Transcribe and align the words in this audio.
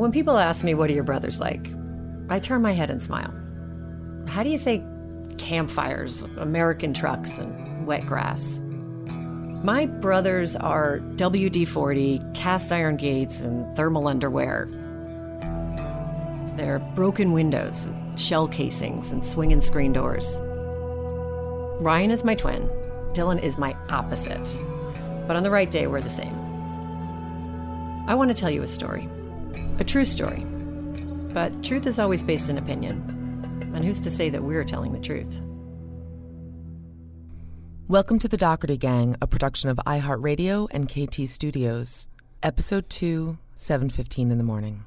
When 0.00 0.12
people 0.12 0.38
ask 0.38 0.64
me, 0.64 0.72
what 0.72 0.88
are 0.88 0.94
your 0.94 1.04
brothers 1.04 1.40
like? 1.40 1.70
I 2.30 2.38
turn 2.38 2.62
my 2.62 2.72
head 2.72 2.90
and 2.90 3.02
smile. 3.02 3.34
How 4.26 4.42
do 4.42 4.48
you 4.48 4.56
say 4.56 4.82
campfires, 5.36 6.22
American 6.38 6.94
trucks, 6.94 7.36
and 7.36 7.86
wet 7.86 8.06
grass? 8.06 8.62
My 9.62 9.84
brothers 9.84 10.56
are 10.56 11.00
WD 11.16 11.68
40, 11.68 12.18
cast 12.32 12.72
iron 12.72 12.96
gates, 12.96 13.42
and 13.42 13.76
thermal 13.76 14.08
underwear. 14.08 14.70
They're 16.56 16.78
broken 16.94 17.32
windows, 17.32 17.86
shell 18.16 18.48
casings, 18.48 19.12
and 19.12 19.22
swinging 19.22 19.60
screen 19.60 19.92
doors. 19.92 20.34
Ryan 21.82 22.10
is 22.10 22.24
my 22.24 22.36
twin. 22.36 22.70
Dylan 23.12 23.42
is 23.42 23.58
my 23.58 23.76
opposite. 23.90 24.48
But 25.26 25.36
on 25.36 25.42
the 25.42 25.50
right 25.50 25.70
day, 25.70 25.86
we're 25.88 26.00
the 26.00 26.08
same. 26.08 26.34
I 28.08 28.14
want 28.14 28.30
to 28.30 28.34
tell 28.34 28.50
you 28.50 28.62
a 28.62 28.66
story. 28.66 29.10
A 29.80 29.84
true 29.84 30.04
story. 30.04 30.44
But 31.32 31.64
truth 31.64 31.86
is 31.86 31.98
always 31.98 32.22
based 32.22 32.50
in 32.50 32.58
opinion. 32.58 33.00
And 33.74 33.82
who's 33.82 33.98
to 34.00 34.10
say 34.10 34.28
that 34.28 34.42
we're 34.42 34.62
telling 34.62 34.92
the 34.92 35.00
truth? 35.00 35.40
Welcome 37.88 38.18
to 38.18 38.28
the 38.28 38.36
Dougherty 38.36 38.76
Gang, 38.76 39.16
a 39.22 39.26
production 39.26 39.70
of 39.70 39.80
iHeartRadio 39.86 40.68
and 40.70 40.86
KT 40.86 41.26
Studios. 41.30 42.08
Episode 42.42 42.90
2, 42.90 43.38
7:15 43.56 44.30
in 44.30 44.36
the 44.36 44.44
morning. 44.44 44.84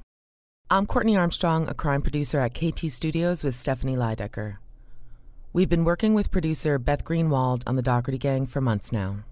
I'm 0.70 0.86
Courtney 0.86 1.16
Armstrong, 1.16 1.66
a 1.66 1.74
crime 1.74 2.00
producer 2.00 2.38
at 2.38 2.54
KT 2.54 2.88
Studios 2.88 3.42
with 3.42 3.56
Stephanie 3.56 3.96
Leidecker. 3.96 4.58
We've 5.52 5.68
been 5.68 5.84
working 5.84 6.14
with 6.14 6.30
producer 6.30 6.78
Beth 6.78 7.04
Greenwald 7.04 7.64
on 7.66 7.74
the 7.74 7.82
Dougherty 7.82 8.18
Gang 8.18 8.46
for 8.46 8.60
months 8.60 8.92
now. 8.92 9.24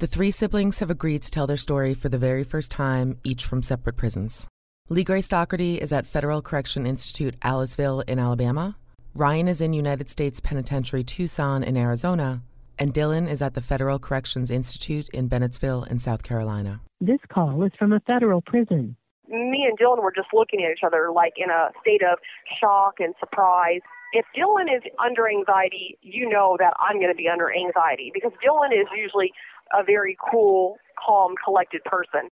The 0.00 0.06
three 0.06 0.30
siblings 0.30 0.80
have 0.80 0.90
agreed 0.90 1.22
to 1.22 1.30
tell 1.30 1.46
their 1.46 1.56
story 1.56 1.94
for 1.94 2.10
the 2.10 2.18
very 2.18 2.44
first 2.44 2.70
time, 2.70 3.18
each 3.24 3.46
from 3.46 3.62
separate 3.62 3.96
prisons. 3.96 4.46
Lee 4.88 5.02
Grace 5.02 5.28
Dougherty 5.28 5.80
is 5.80 5.90
at 5.90 6.06
Federal 6.06 6.40
Correction 6.40 6.86
Institute, 6.86 7.34
Aliceville 7.40 8.04
in 8.06 8.20
Alabama. 8.20 8.76
Ryan 9.16 9.48
is 9.48 9.60
in 9.60 9.72
United 9.72 10.08
States 10.08 10.38
Penitentiary 10.38 11.02
Tucson 11.02 11.64
in 11.64 11.76
Arizona. 11.76 12.44
And 12.78 12.94
Dylan 12.94 13.28
is 13.28 13.42
at 13.42 13.54
the 13.54 13.60
Federal 13.60 13.98
Corrections 13.98 14.48
Institute 14.48 15.08
in 15.08 15.28
Bennettsville 15.28 15.88
in 15.88 15.98
South 15.98 16.22
Carolina. 16.22 16.82
This 17.00 17.18
call 17.34 17.64
is 17.64 17.72
from 17.76 17.92
a 17.94 17.98
federal 18.06 18.42
prison. 18.42 18.96
Me 19.26 19.66
and 19.68 19.76
Dylan 19.76 20.00
were 20.04 20.12
just 20.14 20.28
looking 20.32 20.62
at 20.62 20.70
each 20.70 20.84
other 20.86 21.10
like 21.12 21.32
in 21.36 21.50
a 21.50 21.70
state 21.80 22.02
of 22.04 22.20
shock 22.60 23.00
and 23.00 23.12
surprise. 23.18 23.80
If 24.12 24.24
Dylan 24.38 24.72
is 24.72 24.82
under 25.04 25.28
anxiety, 25.28 25.98
you 26.00 26.28
know 26.28 26.56
that 26.60 26.74
I'm 26.78 27.00
going 27.00 27.10
to 27.10 27.16
be 27.16 27.28
under 27.28 27.52
anxiety 27.52 28.12
because 28.14 28.30
Dylan 28.38 28.70
is 28.70 28.86
usually 28.96 29.32
a 29.76 29.82
very 29.82 30.16
cool, 30.30 30.76
calm, 31.04 31.34
collected 31.44 31.82
person. 31.82 32.30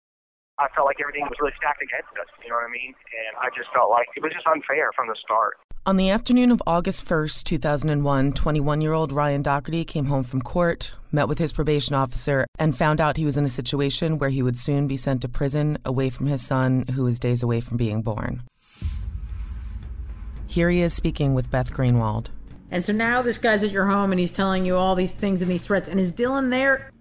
I 0.60 0.68
felt 0.76 0.86
like 0.86 0.98
everything 1.02 1.24
was 1.24 1.38
really 1.42 1.54
stacked 1.58 1.82
against 1.82 2.10
us, 2.14 2.28
you 2.44 2.50
know 2.50 2.56
what 2.56 2.70
I 2.70 2.72
mean? 2.72 2.94
And 2.94 3.38
I 3.42 3.50
just 3.58 3.74
felt 3.74 3.90
like 3.90 4.08
it 4.16 4.22
was 4.22 4.32
just 4.34 4.46
unfair 4.46 4.92
from 4.96 5.08
the 5.08 5.16
start. 5.24 5.58
On 5.86 5.98
the 5.98 6.12
afternoon 6.12 6.52
of 6.52 6.62
August 6.68 7.06
1st, 7.06 7.44
2001, 7.44 8.34
21 8.34 8.82
year 8.82 8.94
old 8.94 9.12
Ryan 9.12 9.42
Dougherty 9.42 9.84
came 9.84 10.06
home 10.06 10.24
from 10.24 10.42
court, 10.42 10.94
met 11.12 11.28
with 11.28 11.40
his 11.40 11.52
probation 11.52 11.96
officer, 11.96 12.46
and 12.60 12.78
found 12.78 13.02
out 13.02 13.18
he 13.18 13.26
was 13.26 13.36
in 13.36 13.46
a 13.46 13.50
situation 13.50 14.20
where 14.20 14.30
he 14.30 14.44
would 14.44 14.56
soon 14.56 14.88
be 14.88 14.96
sent 14.96 15.22
to 15.24 15.28
prison 15.28 15.80
away 15.84 16.10
from 16.10 16.28
his 16.28 16.46
son, 16.46 16.86
who 16.94 17.04
was 17.04 17.20
days 17.20 17.42
away 17.42 17.60
from 17.60 17.76
being 17.76 18.04
born. 18.04 18.44
Here 20.46 20.70
he 20.70 20.82
is 20.82 20.94
speaking 20.94 21.34
with 21.34 21.50
Beth 21.50 21.74
Greenwald. 21.74 22.28
And 22.70 22.86
so 22.86 22.94
now 22.94 23.24
this 23.24 23.40
guy's 23.40 23.64
at 23.64 23.72
your 23.72 23.88
home 23.88 24.12
and 24.12 24.20
he's 24.20 24.32
telling 24.32 24.66
you 24.66 24.78
all 24.78 24.94
these 24.94 25.14
things 25.14 25.42
and 25.42 25.50
these 25.50 25.66
threats. 25.66 25.90
And 25.90 26.00
is 26.00 26.14
Dylan 26.14 26.52
there? 26.52 26.92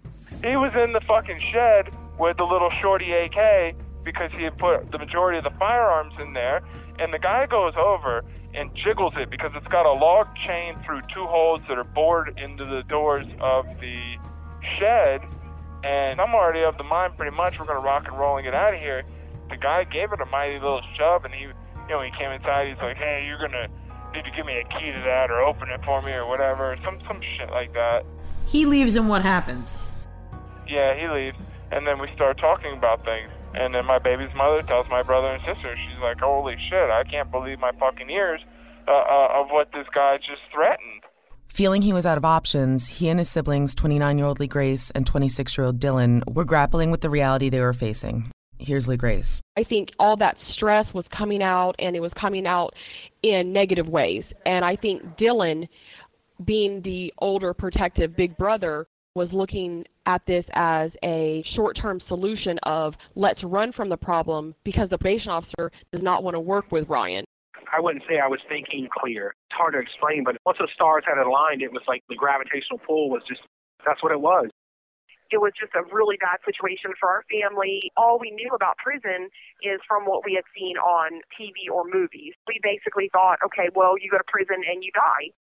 He 0.42 0.56
was 0.56 0.72
in 0.74 0.92
the 0.92 1.00
fucking 1.06 1.40
shed 1.52 1.92
with 2.18 2.36
the 2.36 2.44
little 2.44 2.70
shorty 2.80 3.12
AK 3.12 3.76
because 4.04 4.30
he 4.36 4.44
had 4.44 4.58
put 4.58 4.90
the 4.90 4.98
majority 4.98 5.38
of 5.38 5.44
the 5.44 5.56
firearms 5.58 6.14
in 6.20 6.32
there. 6.32 6.62
And 6.98 7.12
the 7.12 7.18
guy 7.18 7.46
goes 7.46 7.74
over 7.76 8.24
and 8.54 8.70
jiggles 8.84 9.14
it 9.16 9.30
because 9.30 9.52
it's 9.54 9.66
got 9.68 9.86
a 9.86 9.92
log 9.92 10.26
chain 10.46 10.76
through 10.84 11.00
two 11.14 11.24
holes 11.26 11.60
that 11.68 11.78
are 11.78 11.84
bored 11.84 12.38
into 12.38 12.64
the 12.64 12.82
doors 12.88 13.26
of 13.40 13.64
the 13.80 14.16
shed. 14.78 15.22
And 15.84 16.20
I'm 16.20 16.34
already 16.34 16.62
of 16.62 16.76
the 16.76 16.84
mind 16.84 17.16
pretty 17.16 17.34
much 17.34 17.58
we're 17.58 17.66
going 17.66 17.80
to 17.80 17.84
rock 17.84 18.04
and 18.06 18.18
roll 18.18 18.36
and 18.36 18.44
get 18.44 18.54
out 18.54 18.74
of 18.74 18.80
here. 18.80 19.02
The 19.48 19.56
guy 19.56 19.84
gave 19.84 20.12
it 20.12 20.20
a 20.20 20.26
mighty 20.26 20.54
little 20.54 20.82
shove 20.96 21.24
and 21.24 21.34
he, 21.34 21.42
you 21.42 21.52
know, 21.88 22.02
he 22.02 22.10
came 22.18 22.30
inside. 22.30 22.68
He's 22.68 22.78
like, 22.78 22.96
hey, 22.96 23.24
you're 23.26 23.38
going 23.38 23.52
to 23.52 23.68
need 24.14 24.24
to 24.24 24.30
give 24.36 24.46
me 24.46 24.58
a 24.58 24.64
key 24.78 24.92
to 24.92 25.02
that 25.04 25.30
or 25.30 25.40
open 25.40 25.70
it 25.70 25.80
for 25.84 26.02
me 26.02 26.12
or 26.12 26.26
whatever. 26.26 26.76
Some, 26.84 26.98
some 27.06 27.20
shit 27.38 27.50
like 27.50 27.72
that. 27.72 28.04
He 28.46 28.66
leaves 28.66 28.96
and 28.96 29.08
what 29.08 29.22
happens? 29.22 29.82
Yeah, 30.68 30.94
he 30.94 31.08
leaves. 31.08 31.38
And 31.72 31.86
then 31.86 31.98
we 31.98 32.08
start 32.14 32.38
talking 32.38 32.76
about 32.76 33.02
things. 33.04 33.30
And 33.54 33.74
then 33.74 33.86
my 33.86 33.98
baby's 33.98 34.34
mother 34.36 34.62
tells 34.62 34.86
my 34.90 35.02
brother 35.02 35.28
and 35.28 35.42
sister, 35.42 35.74
she's 35.74 36.00
like, 36.02 36.18
holy 36.20 36.56
shit, 36.68 36.90
I 36.90 37.02
can't 37.04 37.30
believe 37.30 37.58
my 37.58 37.72
fucking 37.72 38.10
ears 38.10 38.40
uh, 38.86 38.92
uh, 38.92 39.40
of 39.40 39.48
what 39.48 39.72
this 39.72 39.86
guy 39.94 40.18
just 40.18 40.42
threatened. 40.52 41.02
Feeling 41.48 41.82
he 41.82 41.92
was 41.92 42.06
out 42.06 42.18
of 42.18 42.24
options, 42.24 42.86
he 42.86 43.08
and 43.08 43.18
his 43.18 43.28
siblings, 43.28 43.74
29 43.74 44.18
year 44.18 44.26
old 44.26 44.40
Lee 44.40 44.46
Grace 44.46 44.90
and 44.90 45.06
26 45.06 45.56
year 45.56 45.66
old 45.66 45.80
Dylan, 45.80 46.22
were 46.32 46.44
grappling 46.44 46.90
with 46.90 47.00
the 47.00 47.10
reality 47.10 47.48
they 47.48 47.60
were 47.60 47.72
facing. 47.72 48.30
Here's 48.58 48.86
Lee 48.86 48.96
Grace. 48.96 49.40
I 49.56 49.64
think 49.64 49.90
all 49.98 50.16
that 50.18 50.36
stress 50.54 50.86
was 50.94 51.04
coming 51.16 51.42
out, 51.42 51.74
and 51.78 51.96
it 51.96 52.00
was 52.00 52.12
coming 52.18 52.46
out 52.46 52.74
in 53.22 53.52
negative 53.52 53.88
ways. 53.88 54.24
And 54.46 54.64
I 54.64 54.76
think 54.76 55.02
Dylan, 55.18 55.68
being 56.44 56.80
the 56.82 57.12
older 57.18 57.52
protective 57.52 58.16
big 58.16 58.36
brother, 58.36 58.86
was 59.14 59.28
looking 59.32 59.84
at 60.06 60.22
this 60.26 60.44
as 60.54 60.90
a 61.04 61.44
short 61.54 61.76
term 61.76 62.00
solution 62.08 62.58
of 62.62 62.94
let's 63.14 63.42
run 63.44 63.72
from 63.72 63.88
the 63.88 63.96
problem 63.96 64.54
because 64.64 64.88
the 64.90 64.98
probation 64.98 65.30
officer 65.30 65.70
does 65.92 66.02
not 66.02 66.22
want 66.22 66.34
to 66.34 66.40
work 66.40 66.70
with 66.72 66.88
Ryan. 66.88 67.24
I 67.72 67.80
wouldn't 67.80 68.04
say 68.08 68.18
I 68.18 68.28
was 68.28 68.40
thinking 68.48 68.88
clear. 68.92 69.34
It's 69.48 69.56
hard 69.56 69.74
to 69.74 69.80
explain, 69.80 70.24
but 70.24 70.36
once 70.44 70.58
the 70.58 70.68
stars 70.74 71.04
had 71.06 71.16
aligned, 71.16 71.62
it 71.62 71.72
was 71.72 71.82
like 71.88 72.02
the 72.08 72.16
gravitational 72.16 72.78
pull 72.84 73.08
was 73.08 73.22
just, 73.28 73.40
that's 73.84 74.02
what 74.02 74.12
it 74.12 74.20
was. 74.20 74.48
It 75.32 75.40
was 75.40 75.52
just 75.56 75.72
a 75.72 75.80
really 75.88 76.20
bad 76.20 76.44
situation 76.44 76.92
for 77.00 77.08
our 77.08 77.24
family. 77.32 77.80
All 77.96 78.20
we 78.20 78.30
knew 78.36 78.52
about 78.52 78.76
prison 78.76 79.32
is 79.64 79.80
from 79.88 80.04
what 80.04 80.28
we 80.28 80.36
had 80.36 80.44
seen 80.52 80.76
on 80.76 81.24
TV 81.32 81.72
or 81.72 81.88
movies. 81.88 82.36
We 82.44 82.60
basically 82.60 83.08
thought, 83.16 83.40
okay, 83.40 83.72
well, 83.72 83.96
you 83.96 84.12
go 84.12 84.20
to 84.20 84.28
prison 84.28 84.60
and 84.60 84.84
you 84.84 84.92
die. 84.92 85.32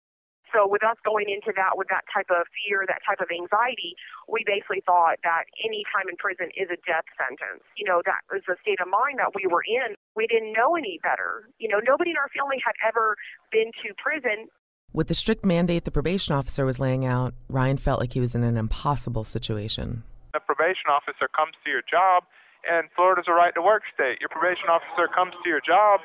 So 0.51 0.67
with 0.67 0.83
us 0.83 0.99
going 1.07 1.31
into 1.31 1.55
that 1.55 1.79
with 1.79 1.87
that 1.87 2.03
type 2.11 2.27
of 2.27 2.43
fear, 2.51 2.83
that 2.87 2.99
type 3.07 3.23
of 3.23 3.31
anxiety, 3.31 3.95
we 4.27 4.43
basically 4.43 4.83
thought 4.83 5.17
that 5.23 5.47
any 5.63 5.87
time 5.89 6.11
in 6.11 6.19
prison 6.19 6.51
is 6.53 6.67
a 6.67 6.79
death 6.83 7.07
sentence. 7.15 7.63
You 7.79 7.87
know, 7.87 8.03
that 8.03 8.21
was 8.27 8.43
the 8.47 8.59
state 8.59 8.83
of 8.83 8.91
mind 8.91 9.23
that 9.23 9.31
we 9.31 9.47
were 9.47 9.63
in. 9.63 9.95
We 10.15 10.27
didn't 10.27 10.51
know 10.51 10.75
any 10.75 10.99
better. 10.99 11.47
You 11.57 11.71
know, 11.71 11.79
nobody 11.79 12.11
in 12.11 12.19
our 12.19 12.29
family 12.35 12.59
had 12.59 12.75
ever 12.83 13.15
been 13.51 13.71
to 13.83 13.95
prison. 13.95 14.51
With 14.91 15.07
the 15.07 15.15
strict 15.15 15.47
mandate 15.47 15.87
the 15.87 15.91
probation 15.91 16.35
officer 16.35 16.67
was 16.67 16.75
laying 16.75 17.07
out, 17.07 17.33
Ryan 17.47 17.79
felt 17.79 18.03
like 18.03 18.11
he 18.11 18.19
was 18.19 18.35
in 18.35 18.43
an 18.43 18.59
impossible 18.59 19.23
situation. 19.23 20.03
The 20.35 20.43
probation 20.43 20.91
officer 20.91 21.31
comes 21.31 21.55
to 21.63 21.71
your 21.71 21.83
job, 21.87 22.27
and 22.67 22.91
Florida's 22.95 23.31
a 23.31 23.33
right 23.33 23.55
to 23.55 23.63
work 23.63 23.83
state. 23.93 24.19
Your 24.19 24.27
probation 24.27 24.67
officer 24.67 25.07
comes 25.07 25.31
to 25.31 25.47
your 25.47 25.63
job, 25.63 26.03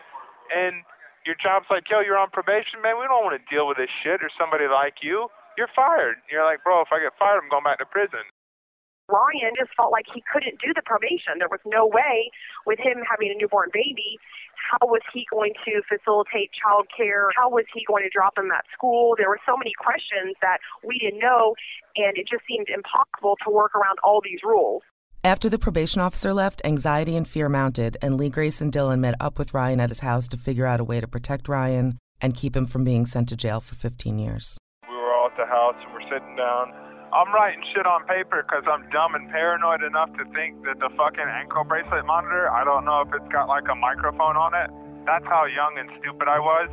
and 0.55 0.87
your 1.27 1.37
job's 1.37 1.67
like, 1.69 1.91
yo, 1.91 2.01
you're 2.01 2.17
on 2.17 2.31
probation, 2.31 2.81
man. 2.81 2.97
We 2.97 3.11
don't 3.11 3.27
want 3.27 3.35
to 3.35 3.45
deal 3.51 3.67
with 3.67 3.77
this 3.77 3.91
shit 3.91 4.23
or 4.23 4.31
somebody 4.39 4.71
like 4.71 5.03
you. 5.03 5.29
You're 5.59 5.73
fired. 5.75 6.23
You're 6.31 6.47
like, 6.47 6.63
bro, 6.63 6.81
if 6.87 6.95
I 6.95 7.03
get 7.03 7.13
fired, 7.19 7.43
I'm 7.43 7.51
going 7.51 7.67
back 7.67 7.83
to 7.83 7.89
prison. 7.89 8.23
Ryan 9.09 9.55
just 9.55 9.71
felt 9.79 9.95
like 9.95 10.07
he 10.11 10.23
couldn't 10.27 10.59
do 10.59 10.75
the 10.75 10.83
probation. 10.83 11.39
There 11.39 11.51
was 11.51 11.63
no 11.63 11.87
way 11.87 12.31
with 12.67 12.79
him 12.79 13.07
having 13.07 13.31
a 13.31 13.39
newborn 13.39 13.71
baby. 13.71 14.19
How 14.59 14.83
was 14.83 15.03
he 15.15 15.27
going 15.31 15.55
to 15.63 15.83
facilitate 15.87 16.51
child 16.51 16.91
care? 16.91 17.31
How 17.39 17.47
was 17.47 17.67
he 17.71 17.87
going 17.87 18.03
to 18.03 18.11
drop 18.11 18.35
him 18.35 18.51
at 18.51 18.67
school? 18.75 19.15
There 19.15 19.31
were 19.31 19.39
so 19.47 19.55
many 19.55 19.73
questions 19.79 20.35
that 20.43 20.59
we 20.83 20.99
didn't 20.99 21.23
know, 21.23 21.55
and 21.95 22.19
it 22.19 22.27
just 22.27 22.43
seemed 22.51 22.67
impossible 22.67 23.39
to 23.47 23.49
work 23.51 23.79
around 23.79 24.03
all 24.03 24.19
these 24.19 24.43
rules. 24.43 24.83
After 25.27 25.49
the 25.49 25.59
probation 25.59 26.01
officer 26.01 26.33
left, 26.33 26.63
anxiety 26.65 27.17
and 27.17 27.27
fear 27.27 27.49
mounted, 27.49 27.97
and 28.01 28.17
Lee 28.17 28.31
Grace 28.31 28.61
and 28.61 28.71
Dylan 28.71 29.01
met 29.01 29.17
up 29.19 29.41
with 29.41 29.55
Ryan 29.55 29.81
at 29.81 29.91
his 29.91 29.99
house 29.99 30.29
to 30.29 30.37
figure 30.37 30.67
out 30.67 30.79
a 30.79 30.85
way 30.85 31.01
to 31.01 31.09
protect 31.09 31.49
Ryan 31.49 31.99
and 32.21 32.33
keep 32.33 32.55
him 32.55 32.65
from 32.65 32.85
being 32.85 33.07
sent 33.07 33.29
to 33.31 33.37
jail 33.37 33.59
for 33.59 33.75
15 33.75 34.21
years. 34.21 34.57
We 34.89 34.95
were 34.95 35.13
all 35.13 35.27
at 35.27 35.37
the 35.37 35.51
house 35.51 35.75
and 35.83 35.93
we're 35.93 36.07
sitting 36.07 36.37
down. 36.37 36.71
I'm 37.11 37.35
writing 37.35 37.59
shit 37.75 37.87
on 37.87 38.07
paper 38.07 38.47
because 38.47 38.63
I'm 38.71 38.89
dumb 38.91 39.17
and 39.17 39.29
paranoid 39.29 39.83
enough 39.83 40.15
to 40.15 40.23
think 40.31 40.63
that 40.63 40.79
the 40.79 40.95
fucking 40.95 41.27
ankle 41.27 41.65
bracelet 41.65 42.07
monitor, 42.07 42.49
I 42.49 42.63
don't 42.63 42.85
know 42.85 43.03
if 43.03 43.11
it's 43.11 43.33
got 43.33 43.49
like 43.49 43.67
a 43.67 43.75
microphone 43.75 44.39
on 44.39 44.55
it. 44.55 44.71
That's 45.11 45.27
how 45.27 45.51
young 45.51 45.75
and 45.75 45.91
stupid 45.99 46.29
I 46.31 46.39
was 46.39 46.71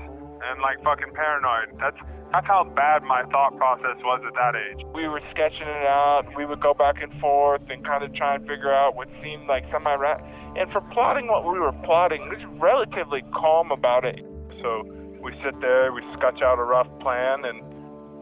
and 0.51 0.61
like 0.61 0.81
fucking 0.83 1.13
paranoid. 1.13 1.73
That's 1.79 1.97
that's 2.33 2.47
how 2.47 2.65
bad 2.65 3.03
my 3.03 3.21
thought 3.29 3.55
process 3.57 4.01
was 4.01 4.21
at 4.25 4.33
that 4.33 4.57
age. 4.57 4.81
We 4.95 5.07
were 5.07 5.21
sketching 5.29 5.69
it 5.69 5.85
out. 5.85 6.25
We 6.35 6.45
would 6.45 6.61
go 6.61 6.73
back 6.73 6.97
and 6.97 7.13
forth 7.21 7.61
and 7.69 7.85
kind 7.85 8.03
of 8.03 8.09
try 8.15 8.35
and 8.35 8.41
figure 8.47 8.73
out 8.73 8.95
what 8.95 9.07
seemed 9.21 9.45
like 9.45 9.63
semi 9.71 9.93
right. 9.93 10.17
And 10.57 10.71
for 10.71 10.81
plotting 10.93 11.27
what 11.27 11.45
we 11.45 11.59
were 11.59 11.73
plotting, 11.85 12.25
we 12.29 12.41
was 12.41 12.45
relatively 12.57 13.21
calm 13.37 13.69
about 13.69 14.03
it. 14.03 14.25
So 14.65 14.81
we 15.21 15.31
sit 15.45 15.61
there, 15.61 15.93
we 15.93 16.01
sketch 16.17 16.41
out 16.41 16.57
a 16.57 16.65
rough 16.65 16.89
plan, 17.05 17.45
and 17.45 17.61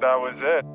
that 0.03 0.19
was 0.19 0.35
it. 0.35 0.67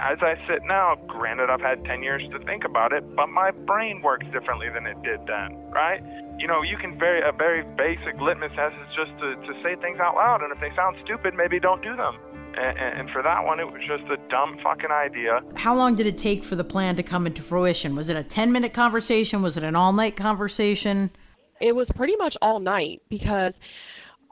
As 0.00 0.16
I 0.22 0.34
sit 0.48 0.64
now, 0.64 0.96
granted 1.06 1.50
I've 1.50 1.60
had 1.60 1.84
10 1.84 2.02
years 2.02 2.22
to 2.32 2.38
think 2.46 2.64
about 2.64 2.94
it, 2.94 3.04
but 3.14 3.28
my 3.28 3.50
brain 3.50 4.00
works 4.00 4.24
differently 4.32 4.68
than 4.72 4.86
it 4.86 4.96
did 5.02 5.20
then, 5.26 5.60
right? 5.68 6.00
You 6.38 6.48
know, 6.48 6.62
you 6.62 6.78
can 6.80 6.98
very 6.98 7.20
a 7.20 7.32
very 7.32 7.62
basic 7.76 8.18
litmus 8.18 8.50
test 8.56 8.74
is 8.80 8.96
just 8.96 9.12
to, 9.20 9.36
to 9.36 9.62
say 9.62 9.76
things 9.76 10.00
out 10.00 10.14
loud, 10.14 10.40
and 10.40 10.52
if 10.52 10.60
they 10.60 10.74
sound 10.74 10.96
stupid, 11.04 11.34
maybe 11.34 11.60
don't 11.60 11.82
do 11.82 11.94
them. 11.96 12.16
And, 12.56 13.00
and, 13.00 13.10
for 13.10 13.22
that 13.22 13.44
one, 13.44 13.60
it 13.60 13.64
was 13.70 13.80
just 13.86 14.10
a 14.10 14.16
dumb 14.28 14.58
fucking 14.62 14.90
idea. 14.90 15.40
How 15.54 15.76
long 15.76 15.94
did 15.94 16.06
it 16.06 16.16
take 16.16 16.42
for 16.42 16.56
the 16.56 16.64
plan 16.64 16.96
to 16.96 17.02
come 17.02 17.26
into 17.26 17.42
fruition? 17.42 17.94
Was 17.94 18.08
it 18.08 18.16
a 18.16 18.24
10 18.24 18.50
minute 18.50 18.72
conversation? 18.72 19.42
Was 19.42 19.56
it 19.56 19.62
an 19.62 19.76
all 19.76 19.92
night 19.92 20.16
conversation? 20.16 21.10
It 21.60 21.76
was 21.76 21.86
pretty 21.94 22.16
much 22.16 22.36
all 22.40 22.58
night 22.58 23.02
because 23.08 23.52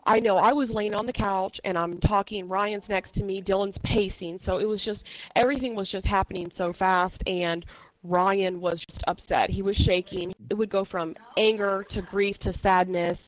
I 0.08 0.20
know 0.20 0.38
I 0.38 0.52
was 0.54 0.70
laying 0.70 0.94
on 0.94 1.04
the 1.04 1.12
couch 1.12 1.60
and 1.64 1.76
I'm 1.76 2.00
talking. 2.00 2.48
Ryan's 2.48 2.88
next 2.88 3.12
to 3.14 3.22
me. 3.22 3.42
Dylan's 3.42 3.76
pacing. 3.84 4.40
So 4.46 4.56
it 4.56 4.64
was 4.64 4.80
just, 4.82 5.00
everything 5.36 5.76
was 5.76 5.88
just 5.90 6.06
happening 6.06 6.50
so 6.56 6.72
fast. 6.78 7.16
And 7.26 7.64
Ryan 8.02 8.58
was 8.58 8.80
just 8.90 9.04
upset. 9.06 9.50
He 9.50 9.60
was 9.60 9.76
shaking. 9.84 10.32
It 10.50 10.54
would 10.54 10.70
go 10.70 10.86
from 10.90 11.14
anger 11.36 11.84
to 11.92 12.00
grief 12.00 12.36
to 12.40 12.54
sadness. 12.62 13.18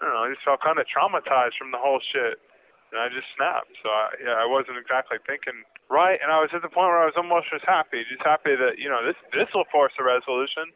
I 0.00 0.04
don't 0.04 0.14
know. 0.14 0.24
I 0.24 0.32
just 0.32 0.44
felt 0.44 0.64
kind 0.64 0.78
of 0.78 0.86
traumatized 0.88 1.60
from 1.60 1.70
the 1.70 1.78
whole 1.78 2.00
shit 2.12 2.40
and 2.92 3.04
I 3.04 3.12
just 3.12 3.26
snapped. 3.36 3.76
So 3.84 3.92
I, 3.92 4.04
yeah, 4.22 4.36
I 4.40 4.46
wasn't 4.48 4.78
exactly 4.78 5.18
thinking 5.26 5.66
right, 5.90 6.16
and 6.22 6.30
I 6.30 6.38
was 6.38 6.50
at 6.54 6.62
the 6.62 6.70
point 6.70 6.88
where 6.88 7.02
I 7.02 7.10
was 7.10 7.18
almost 7.18 7.50
just 7.50 7.66
happy, 7.66 8.06
just 8.08 8.22
happy 8.22 8.54
that 8.54 8.78
you 8.78 8.88
know 8.88 9.02
this 9.04 9.18
this 9.34 9.50
will 9.54 9.66
force 9.68 9.92
a 9.98 10.04
resolution. 10.06 10.70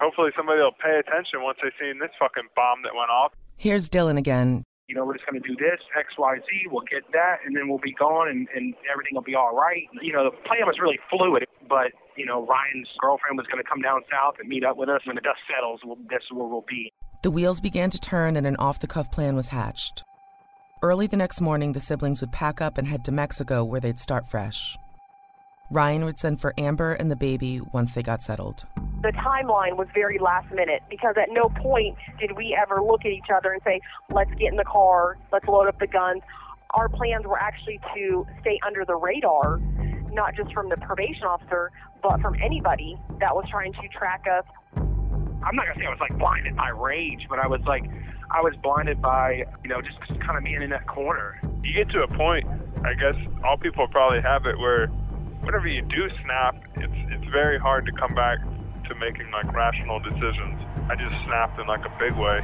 Hopefully, 0.00 0.34
somebody 0.34 0.58
will 0.58 0.74
pay 0.74 0.98
attention 0.98 1.44
once 1.44 1.60
they 1.62 1.70
seen 1.78 2.02
this 2.02 2.10
fucking 2.18 2.50
bomb 2.56 2.82
that 2.82 2.96
went 2.96 3.12
off. 3.12 3.36
Here's 3.56 3.88
Dylan 3.88 4.18
again. 4.18 4.64
You 4.88 4.94
know, 4.94 5.04
we're 5.06 5.14
just 5.14 5.24
going 5.26 5.40
to 5.40 5.48
do 5.48 5.56
this, 5.56 5.80
X, 5.98 6.08
Y, 6.18 6.36
Z. 6.36 6.68
We'll 6.70 6.84
get 6.90 7.10
that, 7.12 7.38
and 7.46 7.56
then 7.56 7.68
we'll 7.68 7.78
be 7.78 7.94
gone, 7.94 8.28
and, 8.28 8.46
and 8.54 8.74
everything 8.92 9.14
will 9.14 9.22
be 9.22 9.34
all 9.34 9.56
right. 9.56 9.88
You 10.02 10.12
know, 10.12 10.24
the 10.24 10.36
plan 10.46 10.66
was 10.66 10.76
really 10.78 10.98
fluid, 11.08 11.46
but 11.66 11.92
you 12.16 12.26
know, 12.26 12.46
Ryan's 12.46 12.88
girlfriend 13.00 13.38
was 13.38 13.46
going 13.46 13.62
to 13.62 13.68
come 13.68 13.80
down 13.80 14.02
south 14.10 14.34
and 14.38 14.48
meet 14.48 14.62
up 14.62 14.76
with 14.76 14.90
us. 14.90 15.00
When 15.06 15.16
the 15.16 15.22
dust 15.22 15.40
settles, 15.48 15.80
we'll, 15.82 15.96
that's 16.10 16.30
where 16.30 16.46
we'll 16.46 16.66
be. 16.68 16.92
The 17.22 17.30
wheels 17.30 17.60
began 17.62 17.88
to 17.90 17.98
turn, 17.98 18.36
and 18.36 18.46
an 18.46 18.56
off-the-cuff 18.56 19.10
plan 19.10 19.34
was 19.34 19.48
hatched. 19.48 20.04
Early 20.82 21.06
the 21.06 21.16
next 21.16 21.40
morning, 21.40 21.72
the 21.72 21.80
siblings 21.80 22.20
would 22.20 22.32
pack 22.32 22.60
up 22.60 22.76
and 22.76 22.86
head 22.86 23.06
to 23.06 23.12
Mexico 23.12 23.64
where 23.64 23.80
they'd 23.80 23.98
start 23.98 24.30
fresh. 24.30 24.76
Ryan 25.74 26.04
would 26.04 26.20
send 26.20 26.40
for 26.40 26.54
Amber 26.56 26.92
and 26.92 27.10
the 27.10 27.16
baby 27.16 27.60
once 27.60 27.90
they 27.90 28.02
got 28.02 28.22
settled. 28.22 28.64
The 29.02 29.10
timeline 29.10 29.76
was 29.76 29.88
very 29.92 30.20
last 30.20 30.48
minute 30.52 30.82
because 30.88 31.16
at 31.20 31.30
no 31.32 31.48
point 31.48 31.96
did 32.20 32.36
we 32.36 32.56
ever 32.56 32.80
look 32.80 33.00
at 33.04 33.10
each 33.10 33.26
other 33.34 33.52
and 33.52 33.60
say, 33.64 33.80
let's 34.10 34.30
get 34.38 34.52
in 34.52 34.56
the 34.56 34.64
car, 34.64 35.18
let's 35.32 35.48
load 35.48 35.66
up 35.66 35.80
the 35.80 35.88
guns. 35.88 36.22
Our 36.74 36.88
plans 36.88 37.26
were 37.26 37.38
actually 37.38 37.80
to 37.92 38.24
stay 38.40 38.60
under 38.64 38.84
the 38.84 38.94
radar, 38.94 39.60
not 40.12 40.36
just 40.36 40.52
from 40.52 40.68
the 40.68 40.76
probation 40.76 41.24
officer, 41.24 41.72
but 42.04 42.20
from 42.20 42.36
anybody 42.40 42.96
that 43.18 43.34
was 43.34 43.44
trying 43.50 43.72
to 43.72 43.88
track 43.88 44.26
us. 44.30 44.44
I'm 44.76 45.56
not 45.56 45.66
gonna 45.66 45.80
say 45.80 45.86
I 45.86 45.90
was 45.90 46.00
like 46.00 46.16
blinded 46.18 46.56
by 46.56 46.68
rage, 46.68 47.26
but 47.28 47.40
I 47.40 47.48
was 47.48 47.60
like, 47.66 47.84
I 48.30 48.40
was 48.40 48.54
blinded 48.62 49.02
by, 49.02 49.44
you 49.64 49.70
know, 49.70 49.82
just 49.82 49.98
kind 50.20 50.38
of 50.38 50.44
being 50.44 50.62
in 50.62 50.70
that 50.70 50.86
corner. 50.86 51.40
You 51.64 51.74
get 51.74 51.92
to 51.94 52.02
a 52.02 52.08
point, 52.16 52.46
I 52.84 52.94
guess 52.94 53.16
all 53.44 53.56
people 53.56 53.88
probably 53.88 54.22
have 54.22 54.46
it, 54.46 54.56
where 54.56 54.88
whenever 55.44 55.68
you 55.68 55.82
do 55.82 56.08
snap, 56.24 56.56
it's 56.76 56.92
it's 57.12 57.30
very 57.30 57.58
hard 57.58 57.86
to 57.86 57.92
come 57.92 58.14
back 58.14 58.38
to 58.88 58.94
making 58.96 59.30
like 59.30 59.52
rational 59.54 60.00
decisions. 60.00 60.60
I 60.90 60.94
just 60.96 61.14
snapped 61.26 61.58
in 61.60 61.66
like 61.66 61.84
a 61.84 61.98
big 61.98 62.18
way. 62.18 62.40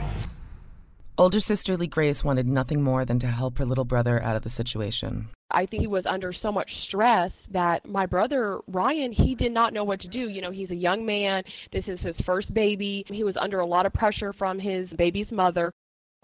Older 1.19 1.41
sister 1.41 1.77
Lee 1.77 1.87
Grace 1.87 2.25
wanted 2.25 2.47
nothing 2.47 2.83
more 2.83 3.05
than 3.05 3.19
to 3.19 3.27
help 3.27 3.59
her 3.59 3.65
little 3.67 3.85
brother 3.85 4.23
out 4.23 4.37
of 4.37 4.43
the 4.43 4.49
situation. 4.49 5.29
I 5.51 5.67
think 5.67 5.83
he 5.83 5.87
was 5.87 6.07
under 6.07 6.33
so 6.33 6.51
much 6.53 6.71
stress 6.87 7.33
that 7.53 7.87
my 7.87 8.07
brother 8.07 8.61
Ryan, 8.69 9.13
he 9.13 9.35
did 9.35 9.53
not 9.53 9.75
know 9.75 9.85
what 9.85 10.01
to 10.01 10.09
do. 10.09 10.29
You 10.29 10.41
know, 10.41 10.51
he's 10.51 10.71
a 10.71 10.75
young 10.75 11.05
man. 11.05 11.43
This 11.73 11.85
is 11.89 11.99
his 12.01 12.15
first 12.25 12.53
baby. 12.55 13.05
He 13.09 13.25
was 13.25 13.35
under 13.39 13.61
a 13.61 13.67
lot 13.67 13.85
of 13.85 13.93
pressure 13.93 14.33
from 14.33 14.59
his 14.59 14.89
baby's 14.97 15.31
mother. 15.31 15.73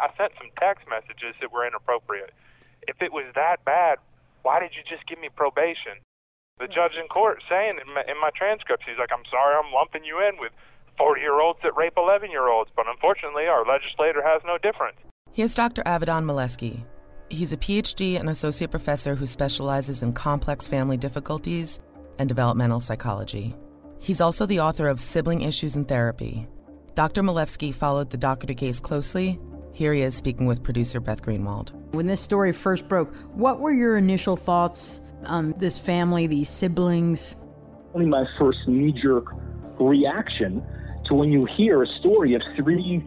I 0.00 0.08
sent 0.16 0.32
some 0.38 0.50
text 0.58 0.86
messages 0.88 1.34
that 1.40 1.52
were 1.52 1.66
inappropriate. 1.66 2.30
If 2.86 2.96
it 3.00 3.12
was 3.12 3.24
that 3.34 3.64
bad, 3.64 3.98
why 4.42 4.60
did 4.60 4.70
you 4.76 4.82
just 4.88 5.06
give 5.08 5.18
me 5.18 5.28
probation? 5.34 6.00
The 6.58 6.68
judge 6.68 6.96
in 7.00 7.06
court 7.08 7.42
saying 7.50 7.78
in 7.86 7.94
my, 7.94 8.02
in 8.08 8.18
my 8.20 8.30
transcripts, 8.34 8.86
he's 8.86 8.98
like, 8.98 9.10
I'm 9.12 9.24
sorry 9.30 9.56
I'm 9.56 9.72
lumping 9.72 10.04
you 10.04 10.20
in 10.26 10.40
with 10.40 10.52
40 10.96 11.20
year 11.20 11.40
olds 11.40 11.58
that 11.62 11.76
rape 11.76 11.92
11 11.96 12.30
year 12.30 12.48
olds, 12.48 12.70
but 12.74 12.86
unfortunately, 12.88 13.46
our 13.46 13.64
legislator 13.66 14.22
has 14.22 14.40
no 14.46 14.56
difference. 14.58 14.96
Here's 15.32 15.54
Dr. 15.54 15.82
Avidan 15.82 16.24
Milevsky. 16.24 16.84
He's 17.28 17.52
a 17.52 17.56
PhD 17.58 18.18
and 18.18 18.30
associate 18.30 18.70
professor 18.70 19.14
who 19.14 19.26
specializes 19.26 20.02
in 20.02 20.14
complex 20.14 20.66
family 20.66 20.96
difficulties 20.96 21.80
and 22.18 22.28
developmental 22.28 22.80
psychology. 22.80 23.54
He's 23.98 24.20
also 24.20 24.46
the 24.46 24.60
author 24.60 24.88
of 24.88 25.00
Sibling 25.00 25.42
Issues 25.42 25.76
in 25.76 25.84
Therapy 25.84 26.48
Dr. 26.96 27.22
Milevsky 27.22 27.74
followed 27.74 28.08
the 28.08 28.16
Dougherty 28.16 28.54
case 28.54 28.80
closely. 28.80 29.38
Here 29.74 29.92
he 29.92 30.00
is 30.00 30.14
speaking 30.14 30.46
with 30.46 30.62
producer 30.62 30.98
Beth 30.98 31.20
Greenwald. 31.20 31.72
When 31.92 32.06
this 32.06 32.22
story 32.22 32.52
first 32.52 32.88
broke, 32.88 33.14
what 33.34 33.60
were 33.60 33.70
your 33.70 33.98
initial 33.98 34.34
thoughts 34.34 35.02
on 35.24 35.54
this 35.58 35.78
family, 35.78 36.26
these 36.26 36.48
siblings? 36.48 37.34
Only 37.94 38.06
my 38.06 38.24
first 38.38 38.58
knee 38.66 38.92
jerk 38.92 39.26
reaction 39.80 40.62
to 41.06 41.14
when 41.14 41.30
you 41.30 41.46
hear 41.56 41.82
a 41.82 41.86
story 42.00 42.34
of 42.34 42.42
three 42.56 43.04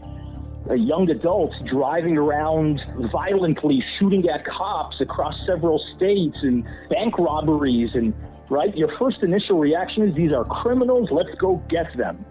uh, 0.70 0.74
young 0.74 1.10
adults 1.10 1.56
driving 1.70 2.18
around 2.18 2.80
violently, 3.12 3.84
shooting 3.98 4.28
at 4.30 4.46
cops 4.46 5.00
across 5.02 5.36
several 5.46 5.84
states 5.96 6.38
and 6.42 6.64
bank 6.90 7.18
robberies 7.18 7.90
and 7.94 8.14
right? 8.50 8.76
Your 8.76 8.90
first 8.98 9.18
initial 9.22 9.60
reaction 9.60 10.08
is 10.08 10.16
these 10.16 10.32
are 10.32 10.44
criminals, 10.44 11.10
let's 11.12 11.30
go 11.40 11.64
get 11.70 11.96
them. 11.98 12.26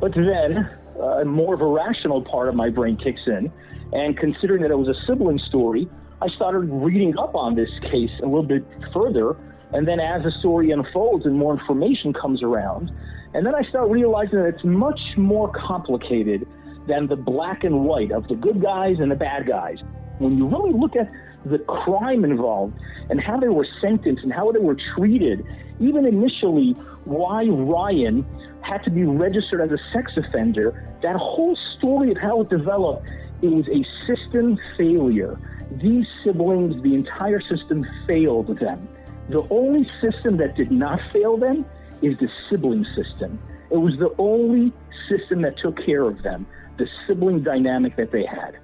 But 0.00 0.14
then 0.14 0.70
uh, 0.98 1.20
a 1.20 1.24
more 1.24 1.54
of 1.54 1.60
a 1.60 1.66
rational 1.66 2.22
part 2.22 2.48
of 2.48 2.54
my 2.54 2.70
brain 2.70 2.96
kicks 2.96 3.20
in, 3.26 3.52
and 3.92 4.16
considering 4.16 4.62
that 4.62 4.70
it 4.70 4.78
was 4.78 4.88
a 4.88 5.06
sibling 5.06 5.40
story, 5.48 5.88
I 6.24 6.28
started 6.36 6.60
reading 6.70 7.18
up 7.18 7.34
on 7.34 7.54
this 7.54 7.68
case 7.82 8.10
a 8.22 8.26
little 8.26 8.46
bit 8.46 8.64
further. 8.94 9.36
And 9.74 9.86
then 9.86 10.00
as 10.00 10.22
the 10.22 10.32
story 10.40 10.70
unfolds 10.70 11.26
and 11.26 11.36
more 11.36 11.52
information 11.52 12.14
comes 12.14 12.42
around, 12.42 12.90
and 13.34 13.44
then 13.44 13.54
I 13.54 13.62
start 13.68 13.90
realizing 13.90 14.38
that 14.38 14.46
it's 14.46 14.64
much 14.64 15.00
more 15.18 15.52
complicated 15.52 16.48
than 16.86 17.08
the 17.08 17.16
black 17.16 17.62
and 17.64 17.84
white 17.84 18.10
of 18.10 18.26
the 18.28 18.36
good 18.36 18.62
guys 18.62 19.00
and 19.00 19.10
the 19.10 19.16
bad 19.16 19.46
guys. 19.46 19.78
When 20.18 20.38
you 20.38 20.48
really 20.48 20.72
look 20.72 20.96
at 20.96 21.10
the 21.44 21.58
crime 21.58 22.24
involved 22.24 22.74
and 23.10 23.20
how 23.20 23.38
they 23.38 23.48
were 23.48 23.66
sentenced 23.82 24.22
and 24.22 24.32
how 24.32 24.50
they 24.50 24.60
were 24.60 24.78
treated, 24.96 25.44
even 25.78 26.06
initially, 26.06 26.72
why 27.04 27.44
Ryan 27.44 28.24
had 28.62 28.82
to 28.84 28.90
be 28.90 29.04
registered 29.04 29.60
as 29.60 29.70
a 29.72 29.78
sex 29.92 30.12
offender, 30.16 30.96
that 31.02 31.16
whole 31.16 31.58
story 31.76 32.12
of 32.12 32.16
how 32.16 32.40
it 32.40 32.48
developed, 32.48 33.06
it 33.42 33.48
was 33.48 33.66
a 33.68 33.84
system 34.06 34.58
failure. 34.78 35.38
These 35.70 36.06
siblings, 36.22 36.82
the 36.82 36.94
entire 36.94 37.40
system 37.40 37.86
failed 38.06 38.58
them. 38.58 38.88
The 39.30 39.46
only 39.50 39.88
system 40.00 40.36
that 40.38 40.56
did 40.56 40.70
not 40.70 41.00
fail 41.12 41.36
them 41.36 41.64
is 42.02 42.16
the 42.18 42.28
sibling 42.48 42.84
system. 42.94 43.40
It 43.70 43.78
was 43.78 43.94
the 43.98 44.14
only 44.18 44.72
system 45.08 45.42
that 45.42 45.58
took 45.58 45.76
care 45.84 46.02
of 46.02 46.22
them, 46.22 46.46
the 46.78 46.86
sibling 47.06 47.42
dynamic 47.42 47.96
that 47.96 48.12
they 48.12 48.26
had. 48.26 48.58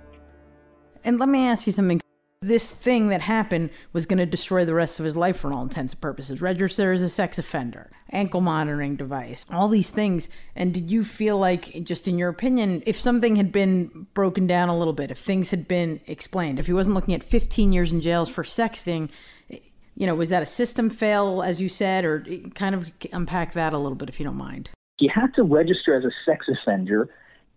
And 1.02 1.18
let 1.18 1.28
me 1.28 1.46
ask 1.46 1.66
you 1.66 1.72
something. 1.72 2.00
This 2.42 2.72
thing 2.72 3.08
that 3.08 3.20
happened 3.20 3.68
was 3.92 4.06
going 4.06 4.16
to 4.16 4.24
destroy 4.24 4.64
the 4.64 4.72
rest 4.72 4.98
of 4.98 5.04
his 5.04 5.14
life 5.14 5.36
for 5.36 5.52
all 5.52 5.62
intents 5.62 5.92
and 5.92 6.00
purposes. 6.00 6.40
Register 6.40 6.90
as 6.90 7.02
a 7.02 7.10
sex 7.10 7.38
offender, 7.38 7.90
ankle 8.12 8.40
monitoring 8.40 8.96
device, 8.96 9.44
all 9.50 9.68
these 9.68 9.90
things. 9.90 10.30
And 10.56 10.72
did 10.72 10.90
you 10.90 11.04
feel 11.04 11.36
like, 11.36 11.84
just 11.84 12.08
in 12.08 12.18
your 12.18 12.30
opinion, 12.30 12.82
if 12.86 12.98
something 12.98 13.36
had 13.36 13.52
been 13.52 14.06
broken 14.14 14.46
down 14.46 14.70
a 14.70 14.78
little 14.78 14.94
bit, 14.94 15.10
if 15.10 15.18
things 15.18 15.50
had 15.50 15.68
been 15.68 16.00
explained, 16.06 16.58
if 16.58 16.64
he 16.64 16.72
wasn't 16.72 16.94
looking 16.94 17.12
at 17.12 17.22
15 17.22 17.74
years 17.74 17.92
in 17.92 18.00
jails 18.00 18.30
for 18.30 18.42
sexting, 18.42 19.10
you 19.50 20.06
know, 20.06 20.14
was 20.14 20.30
that 20.30 20.42
a 20.42 20.46
system 20.46 20.88
fail, 20.88 21.42
as 21.42 21.60
you 21.60 21.68
said, 21.68 22.06
or 22.06 22.24
kind 22.54 22.74
of 22.74 22.90
unpack 23.12 23.52
that 23.52 23.74
a 23.74 23.78
little 23.78 23.96
bit 23.96 24.08
if 24.08 24.18
you 24.18 24.24
don't 24.24 24.34
mind? 24.34 24.70
He 24.96 25.08
had 25.14 25.34
to 25.34 25.42
register 25.42 25.94
as 25.94 26.04
a 26.06 26.10
sex 26.24 26.46
offender 26.48 27.10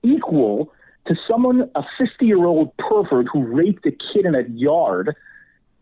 equal 0.03 0.73
to 1.07 1.15
someone, 1.29 1.69
a 1.75 1.83
50 1.97 2.25
year 2.25 2.45
old 2.45 2.75
pervert 2.77 3.27
who 3.31 3.43
raped 3.43 3.85
a 3.85 3.91
kid 3.91 4.25
in 4.25 4.35
a 4.35 4.43
yard, 4.49 5.15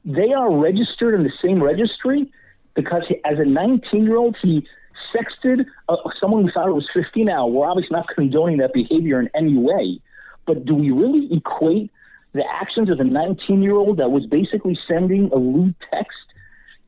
they 0.03 0.33
are 0.33 0.51
registered 0.55 1.13
in 1.13 1.23
the 1.23 1.31
same 1.43 1.61
registry 1.61 2.31
because 2.75 3.03
he, 3.07 3.15
as 3.25 3.37
a 3.37 3.45
19 3.45 4.03
year 4.03 4.17
old, 4.17 4.35
he 4.41 4.67
sexted 5.13 5.65
uh, 5.89 5.95
someone 6.19 6.43
who 6.43 6.51
thought 6.51 6.67
it 6.67 6.73
was 6.73 6.87
15 6.93 7.25
now. 7.25 7.47
We're 7.47 7.67
obviously 7.67 7.95
not 7.95 8.07
condoning 8.15 8.57
that 8.57 8.73
behavior 8.73 9.19
in 9.19 9.29
any 9.35 9.57
way. 9.57 9.99
But 10.45 10.65
do 10.65 10.75
we 10.75 10.91
really 10.91 11.27
equate 11.31 11.91
the 12.33 12.43
actions 12.49 12.89
of 12.89 12.99
a 12.99 13.03
19 13.03 13.61
year 13.61 13.75
old 13.75 13.97
that 13.97 14.09
was 14.09 14.25
basically 14.25 14.77
sending 14.87 15.29
a 15.31 15.37
lewd 15.37 15.75
text 15.93 16.17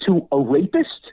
to 0.05 0.27
a 0.31 0.39
rapist? 0.39 1.11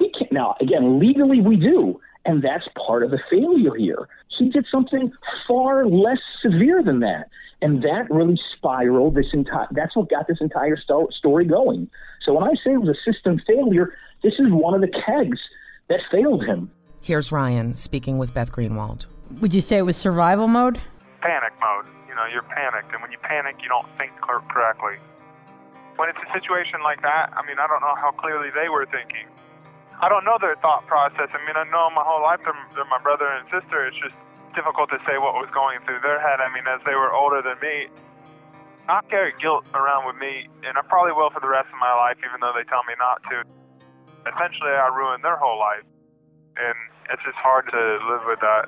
We 0.00 0.10
can't. 0.10 0.32
Now, 0.32 0.56
again, 0.60 0.98
legally 0.98 1.40
we 1.40 1.56
do. 1.56 2.00
And 2.24 2.42
that's 2.42 2.66
part 2.86 3.02
of 3.02 3.10
the 3.10 3.20
failure 3.30 3.74
here. 3.74 4.08
He 4.38 4.48
did 4.48 4.66
something 4.70 5.12
far 5.46 5.86
less 5.86 6.20
severe 6.40 6.82
than 6.82 7.00
that. 7.00 7.28
And 7.60 7.82
that 7.82 8.06
really 8.10 8.38
spiraled 8.56 9.14
this 9.14 9.26
entire, 9.32 9.68
that's 9.70 9.94
what 9.96 10.10
got 10.10 10.26
this 10.26 10.38
entire 10.40 10.76
sto- 10.76 11.08
story 11.16 11.44
going. 11.44 11.88
So 12.24 12.34
when 12.34 12.44
I 12.44 12.54
say 12.64 12.72
it 12.72 12.80
was 12.80 12.96
a 12.96 13.12
system 13.12 13.40
failure, 13.46 13.94
this 14.22 14.34
is 14.34 14.46
one 14.50 14.74
of 14.74 14.80
the 14.80 14.88
kegs 14.88 15.38
that 15.88 16.00
failed 16.10 16.44
him. 16.44 16.70
Here's 17.00 17.32
Ryan 17.32 17.74
speaking 17.76 18.18
with 18.18 18.34
Beth 18.34 18.52
Greenwald. 18.52 19.06
Would 19.40 19.54
you 19.54 19.60
say 19.60 19.78
it 19.78 19.82
was 19.82 19.96
survival 19.96 20.46
mode? 20.46 20.80
Panic 21.20 21.52
mode. 21.60 21.86
You 22.08 22.14
know, 22.14 22.26
you're 22.30 22.42
panicked, 22.42 22.92
and 22.92 23.00
when 23.00 23.10
you 23.10 23.18
panic, 23.22 23.56
you 23.62 23.68
don't 23.68 23.86
think 23.96 24.12
correctly. 24.20 25.00
When 25.96 26.08
it's 26.08 26.18
a 26.18 26.32
situation 26.32 26.82
like 26.84 27.00
that, 27.02 27.32
I 27.32 27.46
mean, 27.46 27.56
I 27.58 27.66
don't 27.66 27.80
know 27.80 27.94
how 27.96 28.12
clearly 28.12 28.50
they 28.54 28.68
were 28.68 28.86
thinking. 28.86 29.26
I 30.02 30.10
don't 30.10 30.26
know 30.26 30.34
their 30.42 30.58
thought 30.58 30.82
process. 30.90 31.30
I 31.30 31.38
mean, 31.46 31.54
I 31.54 31.62
know 31.70 31.86
my 31.94 32.02
whole 32.02 32.20
life 32.26 32.42
they're, 32.42 32.58
they're 32.74 32.90
my 32.90 32.98
brother 32.98 33.30
and 33.30 33.46
sister. 33.54 33.86
It's 33.86 33.96
just 34.02 34.18
difficult 34.50 34.90
to 34.90 34.98
say 35.06 35.22
what 35.22 35.38
was 35.38 35.46
going 35.54 35.78
through 35.86 36.02
their 36.02 36.18
head. 36.18 36.42
I 36.42 36.50
mean, 36.50 36.66
as 36.66 36.82
they 36.82 36.98
were 36.98 37.14
older 37.14 37.38
than 37.38 37.54
me, 37.62 37.86
I 38.90 39.00
carry 39.06 39.32
guilt 39.38 39.62
around 39.78 40.10
with 40.10 40.18
me, 40.18 40.50
and 40.66 40.76
I 40.76 40.82
probably 40.82 41.14
will 41.14 41.30
for 41.30 41.38
the 41.38 41.48
rest 41.48 41.70
of 41.70 41.78
my 41.78 41.94
life, 41.94 42.18
even 42.18 42.42
though 42.42 42.50
they 42.50 42.66
tell 42.66 42.82
me 42.82 42.98
not 42.98 43.22
to. 43.30 43.46
Essentially, 44.26 44.74
I 44.74 44.90
ruined 44.90 45.22
their 45.22 45.38
whole 45.38 45.58
life, 45.58 45.86
and 46.58 46.74
it's 47.10 47.22
just 47.22 47.38
hard 47.38 47.70
to 47.70 47.80
live 48.10 48.26
with 48.26 48.40
that. 48.42 48.66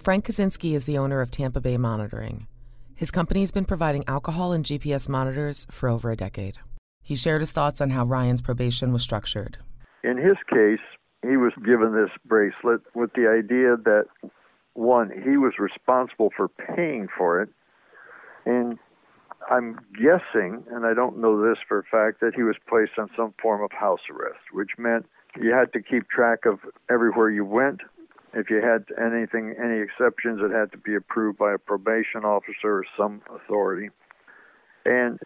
Frank 0.00 0.24
Kaczynski 0.24 0.72
is 0.72 0.86
the 0.86 0.96
owner 0.96 1.20
of 1.20 1.30
Tampa 1.30 1.60
Bay 1.60 1.76
Monitoring. 1.76 2.46
His 2.94 3.10
company's 3.10 3.52
been 3.52 3.64
providing 3.66 4.04
alcohol 4.08 4.52
and 4.52 4.64
GPS 4.64 5.08
monitors 5.08 5.66
for 5.70 5.88
over 5.88 6.10
a 6.10 6.16
decade. 6.16 6.58
He 7.02 7.14
shared 7.14 7.42
his 7.42 7.52
thoughts 7.52 7.80
on 7.80 7.90
how 7.90 8.04
Ryan's 8.04 8.40
probation 8.40 8.92
was 8.92 9.02
structured. 9.02 9.58
In 10.04 10.16
his 10.16 10.36
case, 10.48 10.84
he 11.22 11.36
was 11.36 11.52
given 11.64 11.94
this 11.94 12.10
bracelet 12.24 12.80
with 12.94 13.12
the 13.14 13.28
idea 13.28 13.76
that 13.76 14.06
one, 14.74 15.10
he 15.10 15.36
was 15.36 15.54
responsible 15.58 16.30
for 16.36 16.48
paying 16.48 17.08
for 17.16 17.42
it, 17.42 17.48
and 18.44 18.78
I'm 19.50 19.78
guessing, 19.94 20.64
and 20.70 20.86
I 20.86 20.94
don't 20.94 21.18
know 21.18 21.40
this 21.40 21.58
for 21.68 21.78
a 21.78 21.84
fact, 21.84 22.20
that 22.20 22.34
he 22.34 22.42
was 22.42 22.56
placed 22.68 22.92
on 22.98 23.10
some 23.16 23.34
form 23.40 23.62
of 23.62 23.70
house 23.72 24.00
arrest, 24.10 24.40
which 24.52 24.70
meant 24.78 25.06
you 25.40 25.52
had 25.52 25.72
to 25.72 25.82
keep 25.82 26.08
track 26.08 26.46
of 26.46 26.60
everywhere 26.90 27.30
you 27.30 27.44
went. 27.44 27.80
If 28.34 28.50
you 28.50 28.62
had 28.62 28.86
anything, 28.98 29.54
any 29.62 29.80
exceptions, 29.80 30.40
it 30.42 30.50
had 30.50 30.72
to 30.72 30.78
be 30.78 30.94
approved 30.94 31.38
by 31.38 31.52
a 31.52 31.58
probation 31.58 32.24
officer 32.24 32.78
or 32.78 32.84
some 32.96 33.20
authority. 33.34 33.90
And 34.86 35.18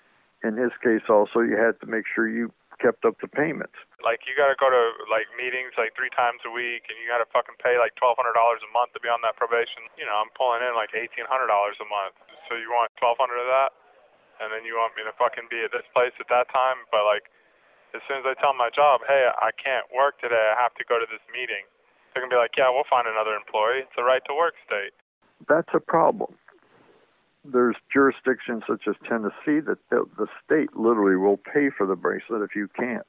in 0.43 0.57
his 0.57 0.73
case, 0.83 1.03
also, 1.09 1.41
you 1.41 1.57
had 1.57 1.79
to 1.81 1.87
make 1.87 2.05
sure 2.13 2.29
you 2.29 2.53
kept 2.79 3.05
up 3.05 3.19
the 3.21 3.31
payments. 3.31 3.75
Like 4.05 4.23
you 4.29 4.37
got 4.39 4.53
to 4.53 4.59
go 4.59 4.69
to 4.71 4.83
like 5.11 5.27
meetings 5.35 5.75
like 5.75 5.97
three 5.99 6.13
times 6.15 6.45
a 6.47 6.53
week, 6.53 6.87
and 6.87 6.97
you 7.01 7.09
got 7.09 7.19
to 7.21 7.29
fucking 7.33 7.59
pay 7.59 7.81
like 7.81 7.97
twelve 7.99 8.17
hundred 8.21 8.37
dollars 8.37 8.63
a 8.63 8.71
month 8.71 8.95
to 8.95 9.01
be 9.03 9.11
on 9.11 9.21
that 9.27 9.35
probation. 9.35 9.89
You 9.99 10.07
know, 10.07 10.17
I'm 10.17 10.31
pulling 10.37 10.63
in 10.63 10.77
like 10.79 10.93
eighteen 10.95 11.27
hundred 11.27 11.51
dollars 11.51 11.77
a 11.83 11.89
month. 11.89 12.15
So 12.47 12.55
you 12.55 12.71
want 12.71 12.95
twelve 13.01 13.19
hundred 13.19 13.43
of 13.43 13.49
that, 13.51 13.71
and 14.41 14.55
then 14.55 14.63
you 14.63 14.79
want 14.79 14.95
me 14.95 15.03
to 15.05 15.15
fucking 15.17 15.51
be 15.51 15.65
at 15.65 15.73
this 15.75 15.87
place 15.91 16.15
at 16.23 16.29
that 16.31 16.47
time. 16.53 16.87
But 16.95 17.09
like, 17.09 17.27
as 17.97 18.05
soon 18.07 18.23
as 18.23 18.27
I 18.29 18.39
tell 18.39 18.55
my 18.55 18.71
job, 18.71 19.03
hey, 19.09 19.27
I 19.27 19.51
can't 19.57 19.89
work 19.91 20.23
today, 20.23 20.53
I 20.53 20.57
have 20.61 20.77
to 20.79 20.85
go 20.87 21.01
to 21.01 21.09
this 21.09 21.25
meeting. 21.33 21.67
They're 22.13 22.23
gonna 22.23 22.33
be 22.33 22.41
like, 22.41 22.55
yeah, 22.55 22.71
we'll 22.71 22.89
find 22.89 23.05
another 23.11 23.35
employee. 23.35 23.85
It's 23.85 23.99
a 23.99 24.07
right 24.07 24.23
to 24.31 24.35
work 24.37 24.55
state. 24.65 24.95
That's 25.51 25.69
a 25.77 25.83
problem 25.83 26.33
there's 27.53 27.77
jurisdictions 27.93 28.63
such 28.69 28.83
as 28.89 28.95
Tennessee 29.09 29.61
that 29.67 29.79
the, 29.91 30.05
the 30.19 30.27
state 30.45 30.77
literally 30.77 31.17
will 31.17 31.37
pay 31.37 31.71
for 31.77 31.87
the 31.87 31.97
bracelet 31.97 32.43
if 32.43 32.55
you 32.55 32.69
can't, 32.69 33.07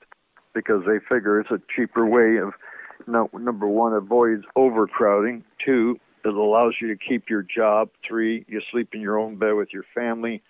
because 0.54 0.84
they 0.86 1.00
figure 1.00 1.40
it's 1.40 1.52
a 1.52 1.62
cheaper 1.76 2.06
way 2.06 2.38
of 2.42 2.54
no, 3.08 3.30
number 3.34 3.68
one 3.68 3.94
avoids 3.94 4.44
overcrowding. 4.56 5.44
Two, 5.64 5.98
it 6.26 6.34
allows 6.34 6.76
you 6.82 6.88
to 6.88 6.96
keep 6.96 7.30
your 7.30 7.44
job. 7.44 7.90
Three, 8.08 8.46
you 8.48 8.62
sleep 8.72 8.90
in 8.94 9.02
your 9.02 9.20
own 9.20 9.38
bed 9.38 9.54
with 9.54 9.70
your 9.72 9.86
family. 9.94 10.42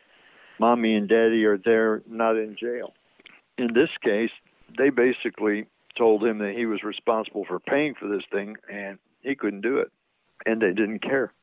Mommy 0.60 0.96
and 0.96 1.08
daddy 1.08 1.46
are 1.46 1.58
there, 1.58 2.02
not 2.10 2.38
in 2.38 2.56
jail. 2.60 2.94
In 3.58 3.74
this 3.74 3.90
case, 4.04 4.32
they 4.78 4.90
basically 4.90 5.68
told 5.98 6.24
him 6.24 6.40
that 6.40 6.54
he 6.56 6.66
was 6.66 6.84
responsible 6.84 7.46
for 7.46 7.60
paying 7.60 7.94
for 8.00 8.08
this 8.08 8.24
thing 8.32 8.56
and 8.72 8.98
he 9.22 9.36
couldn't 9.36 9.62
do 9.62 9.78
it. 9.78 9.92
And 10.46 10.62
they 10.62 10.70
didn't 10.74 11.00
care 11.00 11.34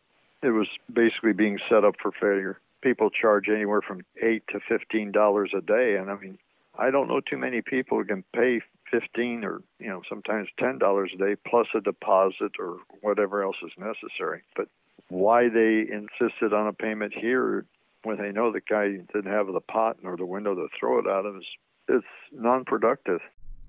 it 0.45 0.51
was 0.51 0.69
basically 0.93 1.33
being 1.33 1.59
set 1.69 1.85
up 1.85 1.95
for 2.01 2.13
failure. 2.13 2.61
People 2.83 3.11
charge 3.11 3.49
anywhere 3.49 3.81
from 3.81 4.03
eight 4.23 4.43
to 4.49 4.61
fifteen 4.61 5.11
dollars 5.11 5.53
a 5.57 5.61
day, 5.61 5.97
and 5.97 6.11
I 6.11 6.17
mean, 6.17 6.39
I 6.79 6.91
don't 6.91 7.09
know 7.09 7.21
too 7.21 7.39
many 7.39 7.63
people 7.63 7.99
who 7.99 8.05
can 8.05 8.25
pay 8.35 8.61
fifteen 8.91 9.45
or 9.45 9.63
you 9.79 9.89
know 9.89 10.03
sometimes 10.09 10.49
ten 10.59 10.79
dollars 10.79 11.13
a 11.15 11.19
day 11.19 11.37
plus 11.47 11.67
a 11.75 11.81
deposit 11.81 12.53
or 12.59 12.79
whatever 13.01 13.43
else 13.43 13.57
is 13.65 13.73
necessary. 13.79 14.43
But 14.57 14.69
why 15.09 15.49
they 15.49 15.87
insisted 15.91 16.53
on 16.53 16.67
a 16.67 16.73
payment 16.73 17.15
here 17.15 17.65
when 18.03 18.19
they 18.19 18.33
know 18.33 18.53
the 18.53 18.61
guy 18.61 18.99
didn't 19.13 19.33
have 19.33 19.47
the 19.47 19.61
pot 19.61 19.97
nor 20.03 20.17
the 20.17 20.27
window 20.27 20.55
to 20.55 20.69
throw 20.79 20.99
it 20.99 21.07
out 21.07 21.27
of 21.27 21.37
is 21.37 21.45
it's 21.89 22.07
non-productive. 22.33 23.21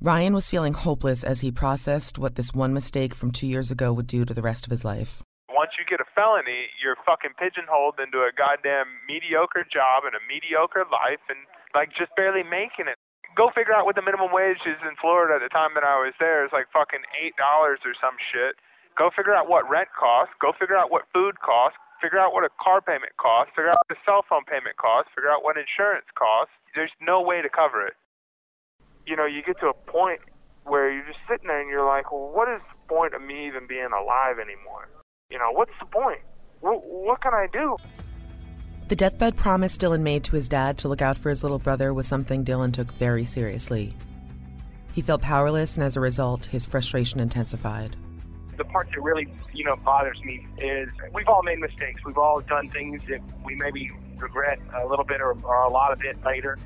Ryan 0.02 0.34
was 0.34 0.50
feeling 0.50 0.74
hopeless 0.74 1.24
as 1.24 1.42
he 1.42 1.52
processed 1.52 2.18
what 2.18 2.36
this 2.36 2.54
one 2.54 2.74
mistake 2.74 3.14
from 3.14 3.32
two 3.32 3.48
years 3.48 3.72
ago 3.72 3.94
would 3.94 4.08
do 4.08 4.26
to 4.26 4.34
the 4.34 4.42
rest 4.42 4.66
of 4.66 4.72
his 4.72 4.86
life. 4.86 5.22
Once 5.66 5.82
you 5.82 5.90
get 5.90 5.98
a 5.98 6.06
felony, 6.14 6.70
you're 6.78 6.94
fucking 7.10 7.34
pigeonholed 7.42 7.98
into 7.98 8.22
a 8.22 8.30
goddamn 8.30 8.86
mediocre 9.10 9.66
job 9.66 10.06
and 10.06 10.14
a 10.14 10.22
mediocre 10.30 10.86
life 10.94 11.26
and 11.26 11.42
like 11.74 11.90
just 11.90 12.14
barely 12.14 12.46
making 12.46 12.86
it. 12.86 13.02
Go 13.34 13.50
figure 13.50 13.74
out 13.74 13.82
what 13.82 13.98
the 13.98 14.06
minimum 14.06 14.30
wage 14.30 14.62
is 14.70 14.78
in 14.86 14.94
Florida 15.02 15.34
at 15.34 15.42
the 15.42 15.50
time 15.50 15.74
that 15.74 15.82
I 15.82 15.98
was 15.98 16.14
there. 16.22 16.46
It's 16.46 16.54
like 16.54 16.70
fucking 16.70 17.02
eight 17.18 17.34
dollars 17.34 17.82
or 17.82 17.98
some 17.98 18.14
shit. 18.30 18.62
Go 18.94 19.10
figure 19.10 19.34
out 19.34 19.50
what 19.50 19.66
rent 19.66 19.90
costs. 19.98 20.38
Go 20.38 20.54
figure 20.54 20.78
out 20.78 20.94
what 20.94 21.10
food 21.10 21.42
costs. 21.42 21.82
Figure 21.98 22.22
out 22.22 22.30
what 22.30 22.46
a 22.46 22.54
car 22.62 22.78
payment 22.78 23.18
costs. 23.18 23.50
Figure 23.58 23.74
out 23.74 23.82
what 23.90 23.98
a 23.98 24.02
cell 24.06 24.22
phone 24.22 24.46
payment 24.46 24.78
costs. 24.78 25.10
Figure 25.18 25.34
out 25.34 25.42
what 25.42 25.58
insurance 25.58 26.06
costs. 26.14 26.54
There's 26.78 26.94
no 27.02 27.26
way 27.26 27.42
to 27.42 27.50
cover 27.50 27.82
it. 27.82 27.98
You 29.10 29.18
know, 29.18 29.26
you 29.26 29.42
get 29.42 29.58
to 29.66 29.74
a 29.74 29.78
point 29.90 30.22
where 30.62 30.94
you're 30.94 31.10
just 31.10 31.26
sitting 31.26 31.50
there 31.50 31.58
and 31.58 31.74
you're 31.74 31.90
like, 31.90 32.14
well, 32.14 32.30
what 32.30 32.46
is 32.54 32.62
the 32.70 32.78
point 32.86 33.18
of 33.18 33.26
me 33.26 33.50
even 33.50 33.66
being 33.66 33.90
alive 33.90 34.38
anymore? 34.38 34.94
You 35.32 35.40
know, 35.40 35.52
what's 35.52 35.72
the 35.80 35.88
point? 35.88 36.20
What, 36.60 36.86
what 36.86 37.20
can 37.22 37.34
I 37.34 37.48
do? 37.52 37.78
The 38.90 38.96
deathbed 38.96 39.36
promise 39.36 39.76
Dylan 39.76 40.02
made 40.02 40.24
to 40.26 40.36
his 40.36 40.48
dad 40.48 40.78
to 40.80 40.88
look 40.88 41.02
out 41.02 41.18
for 41.18 41.30
his 41.30 41.42
little 41.42 41.58
brother 41.58 41.96
was 41.96 42.06
something 42.06 42.46
Dylan 42.46 42.72
took 42.72 42.92
very 42.94 43.26
seriously. 43.26 43.96
He 44.94 45.02
felt 45.02 45.24
powerless, 45.24 45.78
and 45.78 45.84
as 45.84 45.96
a 45.96 46.00
result, 46.00 46.46
his 46.46 46.68
frustration 46.68 47.20
intensified. 47.20 47.96
The 48.56 48.66
part 48.66 48.88
that 48.92 49.02
really, 49.02 49.28
you 49.52 49.66
know, 49.66 49.76
bothers 49.78 50.22
me 50.24 50.46
is 50.60 50.90
we've 51.12 51.28
all 51.28 51.42
made 51.42 51.58
mistakes. 51.58 52.02
We've 52.06 52.20
all 52.20 52.42
done 52.42 52.70
things 52.70 53.02
that 53.10 53.20
we 53.44 53.56
maybe 53.56 53.92
regret 54.18 54.60
a 54.76 54.86
little 54.88 55.04
bit 55.04 55.22
or, 55.22 55.36
or 55.44 55.64
a 55.64 55.70
lot 55.72 55.92
of 55.92 56.04
it 56.04 56.24
later. 56.24 56.60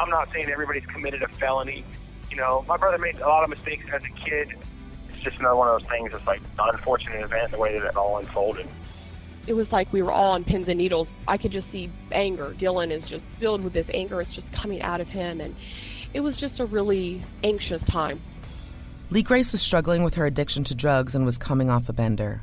I'm 0.00 0.10
not 0.10 0.32
saying 0.32 0.50
everybody's 0.50 0.86
committed 0.86 1.22
a 1.22 1.28
felony. 1.28 1.84
You 2.28 2.36
know, 2.36 2.64
my 2.66 2.76
brother 2.76 2.98
made 2.98 3.20
a 3.20 3.28
lot 3.28 3.44
of 3.44 3.50
mistakes 3.50 3.86
as 3.92 4.02
a 4.02 4.28
kid. 4.28 4.48
It's 5.20 5.28
just 5.28 5.38
another 5.38 5.56
one 5.56 5.68
of 5.68 5.78
those 5.78 5.90
things. 5.90 6.10
It's 6.14 6.26
like 6.26 6.40
an 6.40 6.70
unfortunate 6.72 7.22
event, 7.22 7.50
the 7.50 7.58
way 7.58 7.78
that 7.78 7.86
it 7.86 7.94
all 7.94 8.16
unfolded. 8.16 8.66
It 9.46 9.52
was 9.52 9.70
like 9.70 9.92
we 9.92 10.00
were 10.00 10.12
all 10.12 10.32
on 10.32 10.44
pins 10.44 10.66
and 10.66 10.78
needles. 10.78 11.08
I 11.28 11.36
could 11.36 11.52
just 11.52 11.70
see 11.70 11.90
anger. 12.10 12.56
Dylan 12.58 12.90
is 12.90 13.06
just 13.06 13.22
filled 13.38 13.62
with 13.62 13.74
this 13.74 13.86
anger. 13.92 14.22
It's 14.22 14.34
just 14.34 14.50
coming 14.50 14.80
out 14.80 15.02
of 15.02 15.08
him. 15.08 15.42
And 15.42 15.54
it 16.14 16.20
was 16.20 16.36
just 16.36 16.58
a 16.58 16.64
really 16.64 17.22
anxious 17.44 17.82
time. 17.82 18.22
Lee 19.10 19.22
Grace 19.22 19.52
was 19.52 19.60
struggling 19.60 20.02
with 20.02 20.14
her 20.14 20.24
addiction 20.24 20.64
to 20.64 20.74
drugs 20.74 21.14
and 21.14 21.26
was 21.26 21.36
coming 21.36 21.68
off 21.68 21.90
a 21.90 21.92
bender. 21.92 22.42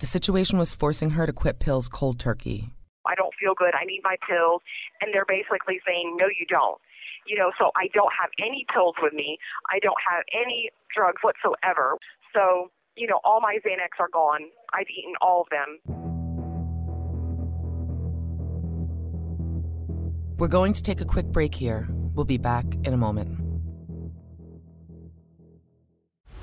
The 0.00 0.06
situation 0.06 0.58
was 0.58 0.74
forcing 0.74 1.10
her 1.10 1.24
to 1.24 1.32
quit 1.32 1.60
pills 1.60 1.88
cold 1.88 2.18
turkey. 2.18 2.70
I 3.06 3.14
don't 3.14 3.34
feel 3.40 3.54
good. 3.54 3.74
I 3.80 3.84
need 3.84 4.00
my 4.02 4.16
pills. 4.28 4.62
And 5.00 5.14
they're 5.14 5.24
basically 5.24 5.78
saying, 5.86 6.16
no, 6.18 6.26
you 6.26 6.46
don't. 6.48 6.80
You 7.28 7.36
know, 7.36 7.52
so 7.58 7.70
I 7.76 7.88
don't 7.92 8.12
have 8.18 8.30
any 8.38 8.64
pills 8.72 8.94
with 9.02 9.12
me. 9.12 9.38
I 9.70 9.78
don't 9.80 10.00
have 10.10 10.24
any 10.32 10.70
drugs 10.94 11.20
whatsoever. 11.22 11.98
So, 12.32 12.70
you 12.96 13.06
know, 13.06 13.20
all 13.22 13.40
my 13.40 13.58
Xanax 13.64 14.00
are 14.00 14.08
gone. 14.10 14.48
I've 14.72 14.88
eaten 14.88 15.12
all 15.20 15.42
of 15.42 15.48
them. 15.50 15.78
We're 20.38 20.48
going 20.48 20.72
to 20.72 20.82
take 20.82 21.00
a 21.00 21.04
quick 21.04 21.26
break 21.26 21.54
here. 21.54 21.88
We'll 22.14 22.24
be 22.24 22.38
back 22.38 22.64
in 22.84 22.94
a 22.94 22.96
moment. 22.96 23.47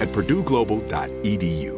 at 0.00 0.08
purdueglobal.edu. 0.12 1.77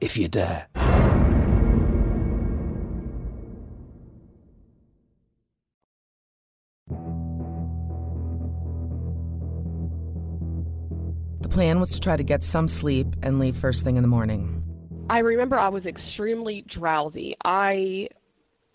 if 0.00 0.16
you 0.16 0.28
dare. 0.28 0.66
The 11.40 11.48
plan 11.48 11.80
was 11.80 11.90
to 11.90 12.00
try 12.00 12.16
to 12.16 12.22
get 12.22 12.42
some 12.42 12.68
sleep 12.68 13.08
and 13.22 13.38
leave 13.38 13.56
first 13.56 13.84
thing 13.84 13.96
in 13.96 14.02
the 14.02 14.08
morning. 14.08 14.62
I 15.08 15.18
remember 15.18 15.58
I 15.58 15.68
was 15.68 15.84
extremely 15.86 16.64
drowsy. 16.72 17.34
I 17.44 18.08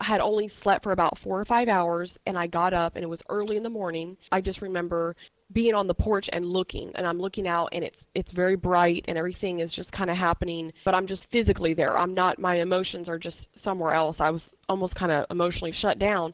had 0.00 0.20
only 0.20 0.50
slept 0.62 0.84
for 0.84 0.92
about 0.92 1.18
four 1.24 1.40
or 1.40 1.46
five 1.46 1.68
hours 1.68 2.10
and 2.26 2.36
I 2.36 2.46
got 2.46 2.74
up 2.74 2.96
and 2.96 3.02
it 3.02 3.08
was 3.08 3.20
early 3.30 3.56
in 3.56 3.62
the 3.62 3.70
morning. 3.70 4.16
I 4.30 4.42
just 4.42 4.60
remember 4.60 5.16
being 5.52 5.74
on 5.74 5.86
the 5.86 5.94
porch 5.94 6.26
and 6.32 6.44
looking 6.44 6.90
and 6.96 7.06
I'm 7.06 7.20
looking 7.20 7.46
out 7.46 7.68
and 7.72 7.84
it's 7.84 7.96
it's 8.14 8.28
very 8.34 8.56
bright 8.56 9.04
and 9.06 9.16
everything 9.16 9.60
is 9.60 9.70
just 9.72 9.90
kind 9.92 10.10
of 10.10 10.16
happening 10.16 10.72
but 10.84 10.94
I'm 10.94 11.06
just 11.06 11.22
physically 11.30 11.72
there. 11.72 11.96
I'm 11.96 12.14
not 12.14 12.38
my 12.38 12.56
emotions 12.56 13.08
are 13.08 13.18
just 13.18 13.36
somewhere 13.62 13.94
else. 13.94 14.16
I 14.18 14.30
was 14.30 14.42
almost 14.68 14.94
kind 14.94 15.12
of 15.12 15.26
emotionally 15.30 15.74
shut 15.80 15.98
down. 15.98 16.32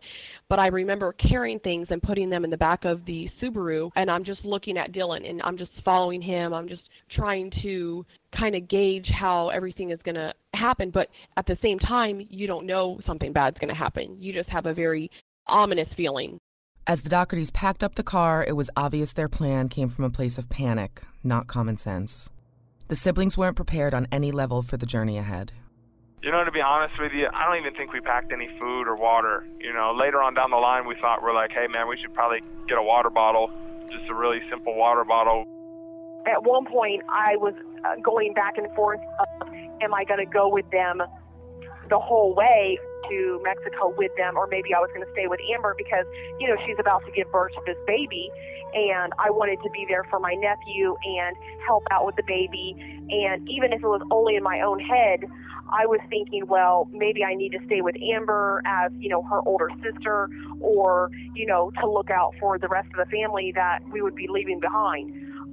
But 0.48 0.59
I 0.59 0.66
remember 0.66 1.14
carrying 1.14 1.59
things 1.61 1.88
and 1.90 2.03
putting 2.03 2.29
them 2.29 2.44
in 2.44 2.51
the 2.51 2.57
back 2.57 2.85
of 2.85 3.05
the 3.07 3.29
Subaru, 3.40 3.90
and 3.96 4.11
I'm 4.11 4.25
just 4.25 4.44
looking 4.44 4.77
at 4.77 4.92
Dylan 4.92 5.29
and 5.29 5.40
I'm 5.42 5.57
just 5.57 5.70
following 5.85 6.20
him. 6.20 6.53
I'm 6.53 6.68
just 6.68 6.83
trying 7.14 7.51
to 7.62 8.05
kind 8.37 8.55
of 8.55 8.68
gauge 8.68 9.09
how 9.09 9.48
everything 9.48 9.90
is 9.90 10.01
going 10.05 10.14
to 10.14 10.33
happen. 10.55 10.90
But 10.90 11.09
at 11.37 11.46
the 11.46 11.59
same 11.62 11.79
time, 11.79 12.27
you 12.31 12.46
don't 12.46 12.66
know 12.66 13.01
something 13.07 13.33
bad's 13.33 13.59
going 13.59 13.68
to 13.68 13.75
happen. 13.75 14.16
You 14.20 14.33
just 14.33 14.48
have 14.51 14.66
a 14.66 14.75
very 14.75 15.11
ominous 15.46 15.88
feeling. 15.96 16.38
As 16.85 17.03
the 17.03 17.11
Doughertys 17.11 17.53
packed 17.53 17.85
up 17.85 17.95
the 17.95 18.03
car, 18.03 18.45
it 18.45 18.57
was 18.57 18.68
obvious 18.77 19.12
their 19.12 19.29
plan 19.29 19.68
came 19.68 19.88
from 19.88 20.05
a 20.05 20.11
place 20.11 20.37
of 20.37 20.49
panic, 20.49 21.03
not 21.23 21.47
common 21.47 21.77
sense. 21.77 22.29
The 22.88 22.97
siblings 22.97 23.38
weren't 23.38 23.55
prepared 23.55 23.95
on 23.95 24.09
any 24.11 24.33
level 24.33 24.62
for 24.62 24.77
the 24.77 24.85
journey 24.85 25.16
ahead. 25.16 25.53
You 26.25 26.33
know, 26.33 26.45
to 26.45 26.51
be 26.51 26.61
honest 26.61 26.95
with 26.99 27.12
you, 27.12 27.29
I 27.33 27.47
don't 27.47 27.64
even 27.64 27.77
think 27.77 27.92
we 27.92 28.01
packed 28.01 28.33
any 28.33 28.49
food 28.59 28.88
or 28.88 28.97
water. 28.97 29.47
You 29.61 29.73
know, 29.73 29.95
later 29.97 30.21
on 30.21 30.35
down 30.35 30.51
the 30.51 30.57
line, 30.57 30.85
we 30.85 30.97
thought 31.01 31.23
we're 31.23 31.35
like, 31.35 31.53
hey 31.53 31.68
man, 31.73 31.87
we 31.87 31.97
should 32.01 32.14
probably 32.14 32.40
get 32.66 32.79
a 32.79 32.83
water 32.83 33.11
bottle, 33.11 33.53
just 33.88 34.11
a 34.11 34.14
really 34.14 34.40
simple 34.51 34.75
water 34.75 35.05
bottle. 35.05 35.45
At 36.27 36.42
one 36.42 36.66
point, 36.66 37.05
I 37.09 37.37
was 37.37 37.55
uh, 37.85 37.95
going 38.03 38.35
back 38.35 38.59
and 38.59 38.66
forth. 38.75 39.01
Of, 39.21 39.49
am 39.83 39.95
I 39.95 40.03
going 40.05 40.18
to 40.18 40.31
go 40.31 40.49
with 40.49 40.68
them 40.71 41.01
the 41.88 41.99
whole 42.01 42.35
way 42.35 42.79
to 43.12 43.40
Mexico 43.44 43.92
with 43.96 44.14
them, 44.16 44.37
or 44.37 44.46
maybe 44.46 44.72
I 44.72 44.81
was 44.81 44.88
going 44.94 45.05
to 45.05 45.12
stay 45.12 45.29
with 45.29 45.40
Amber 45.53 45.75
because 45.77 46.07
you 46.40 46.48
know 46.48 46.57
she's 46.64 46.81
about 46.81 47.05
to 47.05 47.12
give 47.12 47.31
birth 47.31 47.53
to 47.53 47.61
this 47.66 47.77
baby, 47.87 48.33
and 48.72 49.12
I 49.18 49.31
wanted 49.31 49.61
to 49.62 49.70
be 49.70 49.85
there 49.87 50.05
for 50.09 50.18
my 50.18 50.33
nephew 50.33 50.96
and 51.05 51.37
help 51.66 51.85
out 51.90 52.07
with 52.07 52.16
the 52.16 52.25
baby. 52.27 52.75
And 53.11 53.48
even 53.48 53.72
if 53.72 53.83
it 53.83 53.87
was 53.87 54.01
only 54.11 54.37
in 54.37 54.42
my 54.42 54.62
own 54.62 54.81
head, 54.81 55.29
I 55.70 55.87
was 55.87 56.01
thinking, 56.09 56.46
well, 56.46 56.88
maybe 56.92 57.25
I 57.25 57.35
need 57.35 57.53
to 57.53 57.59
stay 57.66 57.81
with 57.81 57.96
Amber 58.01 58.62
as, 58.66 58.92
you 58.98 59.09
know, 59.09 59.22
her 59.22 59.40
older 59.46 59.70
sister 59.83 60.29
or, 60.61 61.11
you 61.35 61.46
know, 61.46 61.70
to 61.81 61.90
look 61.90 62.11
out 62.11 62.35
for 62.40 62.59
the 62.59 62.68
rest 62.68 62.88
of 62.96 63.05
the 63.05 63.11
family 63.11 63.53
that 63.55 63.81
we 63.90 64.03
would 64.03 64.14
be 64.14 64.27
leaving 64.29 64.61
behind. 64.61 65.12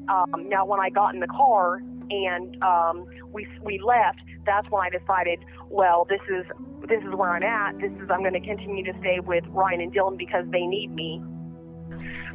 Um, 0.10 0.48
now, 0.50 0.66
when 0.66 0.80
I 0.80 0.90
got 0.90 1.14
in 1.14 1.20
the 1.20 1.28
car 1.28 1.82
and 2.10 2.62
um, 2.64 3.06
we 3.32 3.48
we 3.64 3.80
left, 3.80 4.20
that's 4.46 4.68
when 4.70 4.82
I 4.84 4.90
decided, 4.90 5.40
well, 5.70 6.06
this 6.10 6.22
is 6.30 6.46
this 6.88 7.02
is 7.04 7.14
where 7.16 7.30
I'm 7.30 7.44
at. 7.44 7.80
This 7.80 7.92
is 8.02 8.10
I'm 8.10 8.22
going 8.22 8.34
to 8.34 8.40
continue 8.40 8.84
to 8.92 8.98
stay 9.00 9.20
with 9.20 9.44
Ryan 9.50 9.82
and 9.82 9.94
Dylan 9.94 10.18
because 10.18 10.46
they 10.52 10.66
need 10.66 10.94
me. 10.94 11.22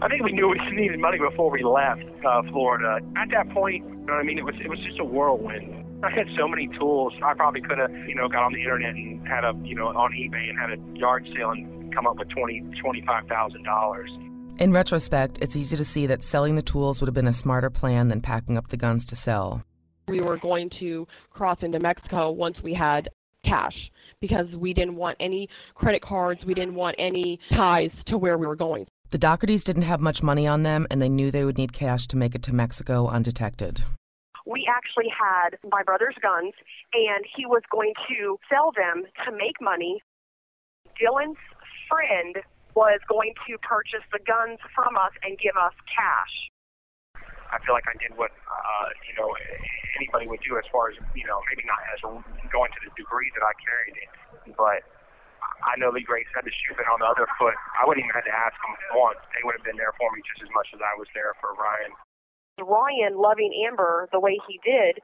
I 0.03 0.09
think 0.09 0.23
we 0.23 0.33
knew 0.33 0.49
we 0.49 0.59
needed 0.73 0.99
money 0.99 1.19
before 1.19 1.51
we 1.51 1.63
left 1.63 2.05
uh, 2.27 2.43
Florida. 2.51 2.99
At 3.17 3.31
that 3.31 3.49
point, 3.51 3.85
you 3.87 3.95
know 4.07 4.15
what 4.15 4.21
I 4.21 4.23
mean, 4.23 4.39
it 4.39 4.45
was 4.45 4.55
it 4.61 4.69
was 4.69 4.79
just 4.81 4.99
a 5.01 5.05
whirlwind. 5.05 5.85
I 6.05 6.11
had 6.11 6.27
so 6.37 6.47
many 6.47 6.69
tools. 6.79 7.15
I 7.25 7.33
probably 7.33 7.63
could 7.63 7.79
have, 7.79 7.91
you 8.07 8.15
know, 8.15 8.29
got 8.29 8.43
on 8.43 8.53
the 8.53 8.61
internet 8.61 8.95
and 8.95 9.27
had 9.27 9.45
a, 9.45 9.55
you 9.65 9.75
know, 9.75 9.87
on 9.87 10.13
eBay 10.13 10.51
and 10.51 10.59
had 10.59 10.71
a 10.71 10.99
yard 10.99 11.27
sale 11.35 11.51
and 11.51 11.95
come 11.95 12.07
up 12.07 12.19
with 12.19 12.29
twenty, 12.29 12.61
twenty-five 12.83 13.27
thousand 13.27 13.65
dollars. 13.65 14.11
In 14.59 14.73
retrospect, 14.73 15.39
it's 15.41 15.57
easy 15.57 15.77
to 15.77 15.85
see 15.85 16.07
that 16.07 16.23
selling 16.23 16.57
the 16.57 16.63
tools 16.63 17.01
would 17.01 17.09
have 17.09 17.15
been 17.15 17.27
a 17.27 17.33
smarter 17.33 17.71
plan 17.71 18.09
than 18.09 18.21
packing 18.21 18.57
up 18.57 18.69
the 18.69 18.77
guns 18.77 19.05
to 19.07 19.17
sell. 19.17 19.65
We 20.09 20.21
were 20.21 20.37
going 20.37 20.71
to 20.81 21.07
cross 21.31 21.59
into 21.63 21.81
Mexico 21.81 22.31
once 22.31 22.57
we 22.63 22.75
had 22.75 23.09
cash 23.45 23.91
because 24.21 24.47
we 24.57 24.73
didn't 24.73 24.97
want 24.97 25.17
any 25.21 25.49
credit 25.75 26.03
cards, 26.03 26.41
we 26.45 26.55
didn't 26.55 26.75
want 26.75 26.97
any 26.99 27.41
ties 27.51 27.91
to 28.07 28.17
where 28.17 28.39
we 28.39 28.47
were 28.47 28.57
going. 28.57 28.87
The 29.11 29.19
Doughertys 29.19 29.65
didn't 29.65 29.83
have 29.83 30.01
much 30.01 30.23
money 30.23 30.47
on 30.47 30.63
them, 30.63 30.87
and 30.91 31.01
they 31.03 31.09
knew 31.09 31.31
they 31.31 31.45
would 31.45 31.59
need 31.59 31.73
cash 31.73 32.07
to 32.09 32.17
make 32.17 32.35
it 32.35 32.43
to 32.45 32.55
Mexico 32.55 33.07
undetected 33.07 33.85
we 34.47 34.69
actually 34.69 35.09
had 35.09 35.57
my 35.71 35.83
brother's 35.83 36.17
guns, 36.21 36.53
and 36.93 37.25
he 37.37 37.47
was 37.47 37.63
going 37.71 37.93
to 38.09 38.39
sell 38.49 38.73
them 38.77 39.05
to 39.25 39.33
make 39.33 39.61
money. 39.61 40.03
Dylan's 41.01 41.39
friend 41.89 42.37
was 42.75 43.01
going 43.07 43.35
to 43.47 43.59
purchase 43.63 44.03
the 44.11 44.21
guns 44.23 44.59
from 44.75 44.99
us 44.99 45.15
and 45.23 45.39
give 45.39 45.55
us 45.55 45.75
cash. 45.87 46.35
I 47.55 47.63
feel 47.63 47.75
like 47.75 47.87
I 47.87 47.95
did 48.03 48.19
what 48.19 48.35
uh, 48.35 48.89
you 49.07 49.15
know 49.15 49.31
anybody 49.95 50.27
would 50.27 50.43
do 50.43 50.59
as 50.59 50.67
far 50.75 50.91
as 50.91 50.99
you 51.15 51.23
know 51.23 51.39
maybe 51.47 51.63
not 51.63 51.79
as 51.95 52.03
going 52.03 52.71
to 52.75 52.81
the 52.83 52.91
degree 52.99 53.31
that 53.39 53.45
I 53.47 53.55
carried 53.63 53.95
it, 53.95 54.11
but 54.59 54.83
I 55.63 55.79
know 55.79 55.95
Lee 55.95 56.03
Grace 56.03 56.27
had 56.35 56.43
to 56.43 56.51
shoot 56.51 56.75
it 56.75 56.89
on 56.91 56.99
the 56.99 57.07
other 57.07 57.31
foot. 57.39 57.55
I 57.79 57.87
wouldn't 57.87 58.03
even 58.03 58.15
have 58.19 58.27
to 58.27 58.35
ask 58.35 58.59
them 58.59 58.75
once; 58.99 59.23
they 59.39 59.47
would 59.47 59.55
have 59.55 59.63
been 59.63 59.79
there 59.79 59.95
for 59.95 60.11
me 60.11 60.19
just 60.27 60.43
as 60.43 60.51
much 60.51 60.67
as 60.75 60.83
I 60.83 60.99
was 60.99 61.07
there 61.15 61.39
for 61.39 61.55
Ryan. 61.55 61.95
Ryan 62.59 63.19
loving 63.19 63.55
Amber 63.67 64.11
the 64.11 64.19
way 64.19 64.39
he 64.47 64.59
did, 64.63 64.99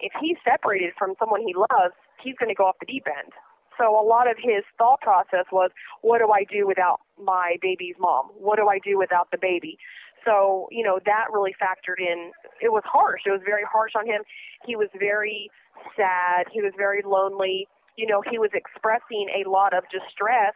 if 0.00 0.12
he's 0.22 0.38
separated 0.46 0.94
from 0.98 1.14
someone 1.18 1.42
he 1.42 1.54
loves, 1.54 1.94
he's 2.22 2.34
going 2.38 2.50
to 2.50 2.54
go 2.54 2.66
off 2.66 2.78
the 2.78 2.86
deep 2.86 3.06
end. 3.06 3.34
So 3.78 3.98
a 3.98 4.04
lot 4.04 4.28
of 4.28 4.36
his 4.36 4.64
thought 4.76 5.00
process 5.00 5.46
was, 5.52 5.70
what 6.02 6.18
do 6.18 6.30
I 6.30 6.44
do 6.44 6.66
without 6.66 6.98
my 7.22 7.56
baby's 7.62 7.94
mom? 7.98 8.26
What 8.36 8.56
do 8.56 8.68
I 8.68 8.78
do 8.84 8.98
without 8.98 9.30
the 9.30 9.38
baby? 9.40 9.78
So, 10.24 10.66
you 10.70 10.84
know, 10.84 10.98
that 11.06 11.26
really 11.32 11.54
factored 11.62 12.00
in. 12.00 12.32
It 12.60 12.70
was 12.70 12.82
harsh. 12.84 13.22
It 13.24 13.30
was 13.30 13.40
very 13.46 13.62
harsh 13.70 13.92
on 13.96 14.04
him. 14.04 14.22
He 14.66 14.74
was 14.74 14.88
very 14.98 15.48
sad. 15.96 16.46
He 16.52 16.60
was 16.60 16.72
very 16.76 17.02
lonely. 17.06 17.68
You 17.96 18.06
know, 18.06 18.22
he 18.28 18.38
was 18.38 18.50
expressing 18.52 19.28
a 19.44 19.48
lot 19.48 19.72
of 19.72 19.84
distress. 19.84 20.54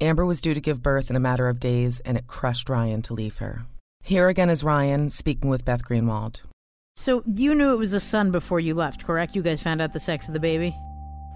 Amber 0.00 0.26
was 0.26 0.40
due 0.40 0.54
to 0.54 0.60
give 0.60 0.82
birth 0.82 1.10
in 1.10 1.16
a 1.16 1.20
matter 1.20 1.48
of 1.48 1.60
days, 1.60 2.00
and 2.00 2.18
it 2.18 2.26
crushed 2.26 2.68
Ryan 2.68 3.02
to 3.02 3.14
leave 3.14 3.38
her. 3.38 3.62
Here 4.02 4.28
again 4.28 4.50
is 4.50 4.64
Ryan 4.64 5.10
speaking 5.10 5.48
with 5.48 5.64
Beth 5.64 5.84
Greenwald. 5.84 6.42
So 6.96 7.22
you 7.26 7.54
knew 7.54 7.72
it 7.72 7.78
was 7.78 7.94
a 7.94 8.00
son 8.00 8.30
before 8.32 8.60
you 8.60 8.74
left, 8.74 9.04
correct? 9.04 9.34
You 9.36 9.42
guys 9.42 9.62
found 9.62 9.80
out 9.80 9.92
the 9.92 10.00
sex 10.00 10.28
of 10.28 10.34
the 10.34 10.40
baby? 10.40 10.76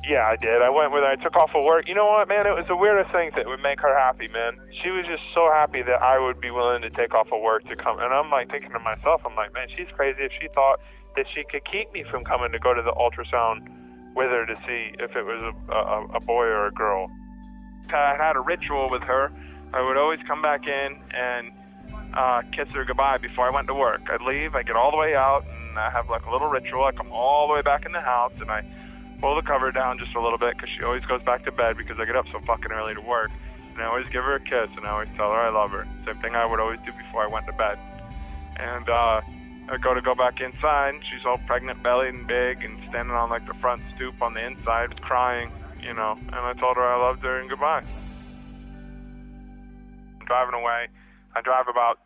Yeah, 0.08 0.24
I 0.24 0.40
did. 0.40 0.64
I 0.64 0.72
went 0.72 0.96
with 0.96 1.04
her. 1.04 1.12
I 1.12 1.20
took 1.20 1.36
off 1.36 1.52
of 1.52 1.60
work. 1.68 1.84
You 1.84 1.92
know 1.92 2.08
what, 2.08 2.32
man? 2.32 2.48
It 2.48 2.56
was 2.56 2.64
the 2.64 2.80
weirdest 2.80 3.12
thing 3.12 3.28
that 3.36 3.44
would 3.44 3.60
make 3.60 3.76
her 3.84 3.92
happy, 3.92 4.24
man. 4.24 4.56
She 4.80 4.88
was 4.88 5.04
just 5.04 5.20
so 5.36 5.52
happy 5.52 5.84
that 5.84 6.00
I 6.00 6.16
would 6.16 6.40
be 6.40 6.48
willing 6.48 6.80
to 6.80 6.88
take 6.88 7.12
off 7.12 7.28
of 7.28 7.44
work 7.44 7.68
to 7.68 7.76
come. 7.76 8.00
And 8.00 8.08
I'm 8.08 8.32
like 8.32 8.48
thinking 8.48 8.72
to 8.72 8.80
myself, 8.80 9.20
I'm 9.28 9.36
like, 9.36 9.52
man, 9.52 9.68
she's 9.76 9.92
crazy 9.92 10.24
if 10.24 10.32
she 10.40 10.48
thought 10.56 10.80
that 11.20 11.28
she 11.36 11.44
could 11.52 11.60
keep 11.68 11.92
me 11.92 12.08
from 12.08 12.24
coming 12.24 12.56
to 12.56 12.58
go 12.58 12.72
to 12.72 12.80
the 12.80 12.96
ultrasound 12.96 13.68
with 14.16 14.32
her 14.32 14.48
to 14.48 14.56
see 14.64 14.96
if 14.96 15.12
it 15.12 15.28
was 15.28 15.40
a, 15.44 15.52
a, 15.76 16.16
a 16.16 16.20
boy 16.24 16.48
or 16.48 16.72
a 16.72 16.72
girl. 16.72 17.12
I 17.92 18.16
had 18.16 18.32
a 18.32 18.40
ritual 18.40 18.88
with 18.88 19.04
her. 19.04 19.28
I 19.76 19.84
would 19.84 20.00
always 20.00 20.20
come 20.24 20.40
back 20.40 20.64
in 20.64 20.96
and 21.12 21.52
uh, 22.16 22.40
kiss 22.56 22.72
her 22.72 22.88
goodbye 22.88 23.20
before 23.20 23.44
I 23.44 23.52
went 23.52 23.68
to 23.68 23.76
work. 23.76 24.00
I'd 24.08 24.24
leave, 24.24 24.56
I 24.56 24.64
get 24.64 24.76
all 24.76 24.90
the 24.90 24.96
way 24.96 25.12
out, 25.14 25.44
and 25.44 25.76
I 25.78 25.92
have 25.92 26.08
like 26.08 26.24
a 26.24 26.32
little 26.32 26.48
ritual. 26.48 26.84
I 26.84 26.92
come 26.92 27.12
all 27.12 27.46
the 27.48 27.54
way 27.54 27.62
back 27.62 27.84
in 27.84 27.92
the 27.92 28.00
house, 28.00 28.32
and 28.40 28.50
I 28.50 28.64
pull 29.20 29.37
the 29.37 29.42
cover 29.42 29.72
down 29.72 29.98
just 29.98 30.14
a 30.14 30.20
little 30.20 30.38
bit 30.38 30.57
because 30.57 30.70
she 30.76 30.85
always 30.85 31.04
goes 31.04 31.22
back 31.22 31.44
to 31.44 31.52
bed 31.52 31.76
because 31.76 31.96
I 31.98 32.04
get 32.04 32.16
up 32.16 32.26
so 32.33 32.40
fucking 32.46 32.70
early 32.70 32.94
to 32.94 33.00
work. 33.00 33.31
And 33.74 33.83
I 33.83 33.87
always 33.87 34.07
give 34.11 34.24
her 34.24 34.35
a 34.35 34.40
kiss, 34.40 34.70
and 34.76 34.87
I 34.87 34.90
always 34.90 35.09
tell 35.16 35.31
her 35.31 35.38
I 35.38 35.50
love 35.50 35.70
her. 35.70 35.87
Same 36.04 36.18
thing 36.20 36.35
I 36.35 36.44
would 36.44 36.59
always 36.59 36.81
do 36.85 36.92
before 36.92 37.22
I 37.22 37.28
went 37.28 37.46
to 37.46 37.52
bed. 37.52 37.78
And 38.59 38.88
uh, 38.88 39.20
I 39.70 39.76
go 39.81 39.94
to 39.94 40.02
go 40.02 40.14
back 40.14 40.40
inside. 40.40 40.98
She's 41.07 41.24
all 41.24 41.38
pregnant 41.46 41.83
belly 41.83 42.09
and 42.09 42.26
big, 42.26 42.64
and 42.64 42.78
standing 42.90 43.14
on 43.14 43.31
like 43.31 43.46
the 43.46 43.54
front 43.61 43.83
stoop 43.94 44.20
on 44.20 44.35
the 44.35 44.44
inside, 44.44 45.00
crying, 45.02 45.52
you 45.81 45.94
know. 45.94 46.18
And 46.18 46.35
I 46.35 46.54
told 46.54 46.76
her 46.76 46.83
I 46.83 46.98
loved 46.98 47.22
her 47.22 47.38
and 47.38 47.48
goodbye. 47.48 47.85
I'm 50.18 50.26
Driving 50.26 50.54
away 50.54 50.88
I 51.38 51.40
drive 51.40 51.70
about 51.70 52.02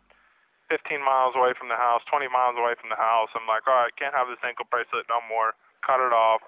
15 0.69 1.01
miles 1.01 1.33
away 1.33 1.57
from 1.57 1.73
the 1.73 1.79
house, 1.79 2.05
20 2.05 2.29
miles 2.29 2.53
away 2.53 2.77
from 2.77 2.93
the 2.93 2.99
house. 2.99 3.33
I'm 3.33 3.49
like, 3.49 3.65
all 3.65 3.73
right, 3.73 3.93
can't 3.97 4.13
have 4.13 4.29
this 4.29 4.37
ankle 4.45 4.69
bracelet 4.69 5.09
no 5.09 5.25
more. 5.25 5.57
Cut 5.81 5.97
it 5.97 6.13
off. 6.13 6.45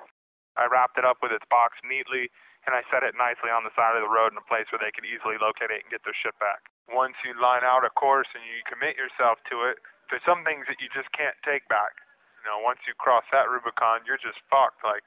I 0.56 0.72
wrapped 0.72 0.98
it 0.98 1.06
up 1.06 1.20
with 1.20 1.36
its 1.36 1.46
box 1.52 1.80
neatly, 1.84 2.32
and 2.66 2.74
I 2.74 2.82
set 2.90 3.06
it 3.06 3.14
nicely 3.14 3.54
on 3.54 3.68
the 3.68 3.76
side 3.76 3.94
of 3.94 4.02
the 4.02 4.10
road 4.10 4.34
in 4.34 4.40
a 4.40 4.48
place 4.50 4.66
where 4.72 4.82
they 4.82 4.92
could 4.92 5.06
easily 5.06 5.38
locate 5.38 5.70
it 5.70 5.86
and 5.86 5.92
get 5.92 6.02
their 6.08 6.16
shit 6.16 6.34
back. 6.42 6.66
Once 6.90 7.20
you 7.22 7.36
line 7.38 7.62
out 7.62 7.86
a 7.86 7.92
course 7.94 8.30
and 8.34 8.42
you 8.42 8.66
commit 8.66 8.98
yourself 8.98 9.38
to 9.52 9.68
it, 9.70 9.78
there's 10.10 10.26
some 10.26 10.46
things 10.46 10.66
that 10.70 10.82
you 10.82 10.90
just 10.94 11.12
can't 11.14 11.38
take 11.46 11.66
back. 11.70 11.98
You 12.42 12.50
know, 12.50 12.62
once 12.62 12.82
you 12.86 12.94
cross 12.98 13.26
that 13.34 13.50
Rubicon, 13.50 14.06
you're 14.06 14.22
just 14.22 14.38
fucked. 14.50 14.86
Like, 14.86 15.02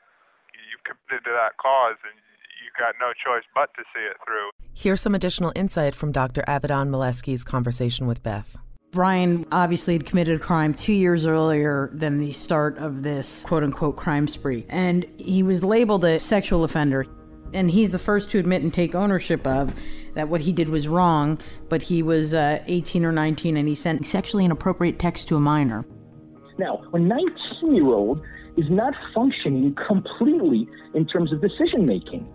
you've 0.54 0.82
committed 0.82 1.26
to 1.26 1.34
that 1.34 1.58
cause, 1.58 1.98
and 2.02 2.18
you 2.62 2.70
got 2.74 2.98
no 2.98 3.14
choice 3.14 3.46
but 3.54 3.70
to 3.78 3.82
see 3.94 4.02
it 4.02 4.18
through. 4.26 4.50
Here's 4.74 5.00
some 5.00 5.14
additional 5.14 5.52
insight 5.54 5.94
from 5.94 6.12
Dr. 6.12 6.42
Avidan 6.46 6.90
Milevsky's 6.90 7.42
conversation 7.42 8.06
with 8.06 8.22
Beth. 8.22 8.58
Brian 8.90 9.44
obviously 9.52 9.94
had 9.94 10.06
committed 10.06 10.40
a 10.40 10.42
crime 10.42 10.72
two 10.72 10.92
years 10.92 11.26
earlier 11.26 11.90
than 11.92 12.18
the 12.18 12.32
start 12.32 12.78
of 12.78 13.02
this 13.02 13.44
quote 13.44 13.62
unquote 13.62 13.96
crime 13.96 14.26
spree. 14.26 14.64
And 14.68 15.06
he 15.18 15.42
was 15.42 15.62
labeled 15.62 16.04
a 16.04 16.18
sexual 16.18 16.64
offender. 16.64 17.06
And 17.52 17.70
he's 17.70 17.92
the 17.92 17.98
first 17.98 18.30
to 18.30 18.38
admit 18.38 18.62
and 18.62 18.72
take 18.72 18.94
ownership 18.94 19.46
of 19.46 19.74
that 20.14 20.28
what 20.28 20.40
he 20.40 20.52
did 20.52 20.68
was 20.68 20.88
wrong, 20.88 21.38
but 21.68 21.82
he 21.82 22.02
was 22.02 22.34
uh, 22.34 22.62
18 22.66 23.04
or 23.04 23.12
19 23.12 23.56
and 23.56 23.68
he 23.68 23.74
sent 23.74 24.06
sexually 24.06 24.44
inappropriate 24.44 24.98
text 24.98 25.28
to 25.28 25.36
a 25.36 25.40
minor. 25.40 25.84
Now, 26.58 26.82
a 26.92 26.98
19 26.98 27.74
year 27.74 27.86
old 27.86 28.22
is 28.56 28.66
not 28.70 28.94
functioning 29.14 29.76
completely 29.86 30.68
in 30.94 31.06
terms 31.06 31.32
of 31.32 31.40
decision 31.40 31.86
making 31.86 32.28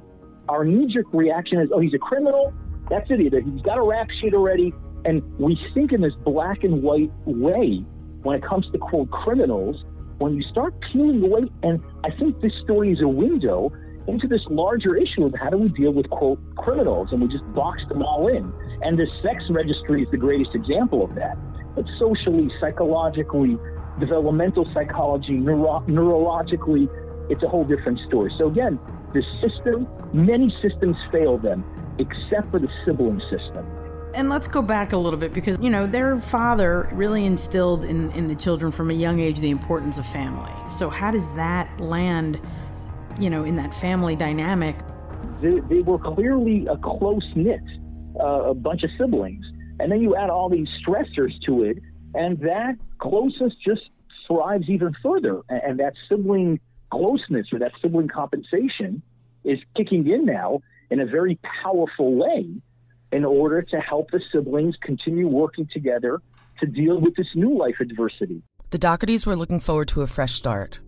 our 0.50 0.66
knee 0.66 0.88
jerk 0.94 1.06
reaction 1.14 1.60
is, 1.60 1.70
oh, 1.74 1.80
he's 1.80 1.94
a 1.94 2.00
criminal. 2.00 2.54
That's 2.90 3.10
it. 3.10 3.22
Either 3.22 3.40
he's 3.40 3.62
got 3.62 3.78
a 3.78 3.82
rap 3.82 4.08
sheet 4.22 4.34
already. 4.34 4.74
And 5.06 5.22
we 5.38 5.60
think 5.74 5.92
in 5.92 6.02
this 6.02 6.14
black 6.24 6.64
and 6.64 6.82
white 6.82 7.12
way 7.26 7.86
when 8.24 8.38
it 8.38 8.44
comes 8.44 8.66
to 8.72 8.78
quote 8.78 9.12
criminals. 9.12 9.84
When 10.20 10.36
you 10.36 10.44
start 10.52 10.74
peeling 10.92 11.24
away, 11.24 11.50
and 11.64 11.82
I 12.06 12.10
think 12.18 12.40
this 12.42 12.54
story 12.64 12.92
is 12.94 13.02
a 13.02 13.08
window 13.08 13.72
into 14.08 14.28
this 14.28 14.42
larger 14.50 14.96
issue 14.96 15.26
of 15.26 15.34
how 15.42 15.50
do 15.50 15.58
we 15.58 15.70
deal 15.70 15.92
with 15.92 16.10
quote 16.10 16.40
criminals, 16.56 17.10
and 17.12 17.22
we 17.22 17.28
just 17.28 17.44
box 17.54 17.82
them 17.90 18.02
all 18.02 18.28
in. 18.28 18.52
And 18.82 18.98
the 18.98 19.08
sex 19.22 19.44
registry 19.50 20.04
is 20.04 20.08
the 20.12 20.18
greatest 20.18 20.52
example 20.54 21.04
of 21.04 21.16
that. 21.16 21.36
But 21.76 21.86
socially, 22.00 22.50
psychologically, 22.62 23.58
developmental 24.00 24.68
psychology, 24.74 25.34
neuro- 25.34 25.84
neurologically, 25.88 26.88
it's 27.30 27.44
a 27.44 27.48
whole 27.48 27.66
different 27.66 28.00
story. 28.08 28.32
So 28.38 28.48
again, 28.48 28.80
the 29.14 29.24
system, 29.42 29.88
many 30.14 30.54
systems 30.62 30.96
fail 31.12 31.38
them, 31.38 31.64
except 32.00 32.52
for 32.52 32.60
the 32.60 32.70
sibling 32.86 33.22
system. 33.30 33.66
And 34.16 34.30
let's 34.30 34.46
go 34.46 34.62
back 34.62 34.94
a 34.94 34.98
little 34.98 35.18
bit 35.18 35.34
because, 35.34 35.58
you 35.60 35.72
know, 35.72 35.88
their 35.88 36.20
father 36.20 36.88
really 36.92 37.26
instilled 37.26 37.84
in, 37.84 38.12
in 38.12 38.28
the 38.28 38.36
children 38.36 38.72
from 38.72 38.92
a 38.92 38.94
young 38.94 39.20
age 39.20 39.40
the 39.40 39.50
importance 39.50 39.98
of 39.98 40.06
family. 40.06 40.52
So, 40.70 40.88
how 40.88 41.10
does 41.10 41.28
that 41.36 41.80
land, 41.80 42.40
you 43.20 43.32
know, 43.32 43.44
in 43.44 43.56
that 43.56 43.74
family 43.74 44.16
dynamic? 44.16 44.78
They, 45.42 45.60
they 45.62 45.80
were 45.80 45.98
clearly 45.98 46.68
a 46.68 46.78
close 46.78 47.28
knit, 47.36 47.64
uh, 48.20 48.52
a 48.52 48.54
bunch 48.54 48.84
of 48.84 48.92
siblings. 49.00 49.44
And 49.80 49.92
then 49.92 50.00
you 50.00 50.16
add 50.16 50.30
all 50.30 50.48
these 50.48 50.70
stressors 50.86 51.34
to 51.48 51.64
it, 51.64 51.80
and 52.14 52.40
that 52.42 52.76
closeness 53.00 53.54
just 53.66 53.82
thrives 54.28 54.70
even 54.70 54.96
further. 55.02 55.42
And 55.50 55.80
that 55.80 55.94
sibling 56.08 56.60
closeness 56.92 57.48
or 57.52 57.58
that 57.60 57.72
sibling 57.82 58.10
compensation 58.10 59.02
is 59.44 59.58
kicking 59.76 60.08
in 60.08 60.26
now 60.26 60.62
in 60.92 61.00
a 61.00 61.06
very 61.08 61.40
powerful 61.64 62.14
way 62.14 62.62
in 63.14 63.24
order 63.24 63.62
to 63.62 63.80
help 63.80 64.10
the 64.10 64.20
siblings 64.32 64.76
continue 64.82 65.28
working 65.28 65.70
together 65.72 66.20
to 66.60 66.66
deal 66.66 67.00
with 67.00 67.16
this 67.16 67.28
new 67.36 67.56
life 67.56 67.76
adversity. 67.80 68.42
The 68.72 68.80
Doughertys 68.80 69.26
were 69.26 69.36
looking 69.36 69.60
forward 69.60 69.88
to 69.90 70.02
a 70.02 70.08
fresh 70.08 70.34
start. 70.34 70.80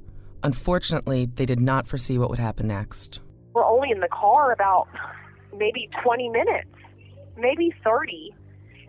Unfortunately, 0.42 1.28
they 1.28 1.46
did 1.46 1.62
not 1.62 1.88
foresee 1.88 2.18
what 2.18 2.32
would 2.32 2.40
happen 2.40 2.68
next. 2.68 3.22
We're 3.54 3.64
only 3.64 3.92
in 3.92 4.00
the 4.00 4.08
car 4.08 4.52
about 4.52 4.88
maybe 5.56 5.88
20 6.04 6.30
minutes, 6.30 6.70
maybe 7.38 7.74
30. 7.84 8.34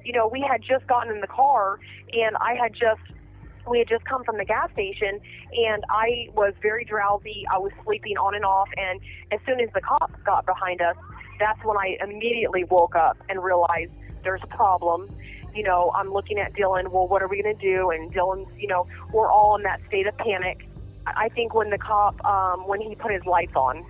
You 0.02 0.12
know, 0.14 0.28
we 0.28 0.40
had 0.40 0.62
just 0.62 0.86
gotten 0.86 1.14
in 1.14 1.20
the 1.20 1.26
car 1.26 1.78
and 2.12 2.36
I 2.40 2.54
had 2.54 2.72
just 2.72 3.00
we 3.68 3.80
had 3.80 3.88
just 3.88 4.04
come 4.04 4.22
from 4.22 4.38
the 4.38 4.44
gas 4.44 4.70
station 4.72 5.20
and 5.52 5.82
I 5.90 6.28
was 6.34 6.54
very 6.62 6.84
drowsy. 6.84 7.44
I 7.52 7.58
was 7.58 7.72
sleeping 7.84 8.16
on 8.16 8.34
and 8.34 8.44
off 8.44 8.68
and 8.76 9.00
as 9.32 9.40
soon 9.44 9.60
as 9.60 9.68
the 9.74 9.80
cops 9.80 10.14
got 10.24 10.46
behind 10.46 10.80
us, 10.80 10.96
that's 11.38 11.62
when 11.64 11.76
I 11.76 11.96
immediately 12.02 12.64
woke 12.64 12.94
up 12.94 13.16
and 13.28 13.42
realized 13.42 13.92
there's 14.22 14.40
a 14.42 14.46
problem. 14.48 15.10
You 15.54 15.62
know, 15.62 15.92
I'm 15.94 16.12
looking 16.12 16.38
at 16.38 16.52
Dylan, 16.52 16.88
well, 16.88 17.08
what 17.08 17.22
are 17.22 17.28
we 17.28 17.42
going 17.42 17.56
to 17.56 17.62
do? 17.62 17.90
And 17.90 18.12
Dylan's, 18.12 18.48
you 18.58 18.68
know, 18.68 18.86
we're 19.12 19.30
all 19.30 19.56
in 19.56 19.62
that 19.62 19.80
state 19.88 20.06
of 20.06 20.16
panic. 20.18 20.68
I 21.06 21.28
think 21.30 21.54
when 21.54 21.70
the 21.70 21.78
cop, 21.78 22.22
um, 22.24 22.66
when 22.66 22.80
he 22.80 22.94
put 22.94 23.12
his 23.12 23.24
lights 23.24 23.54
on, 23.54 23.86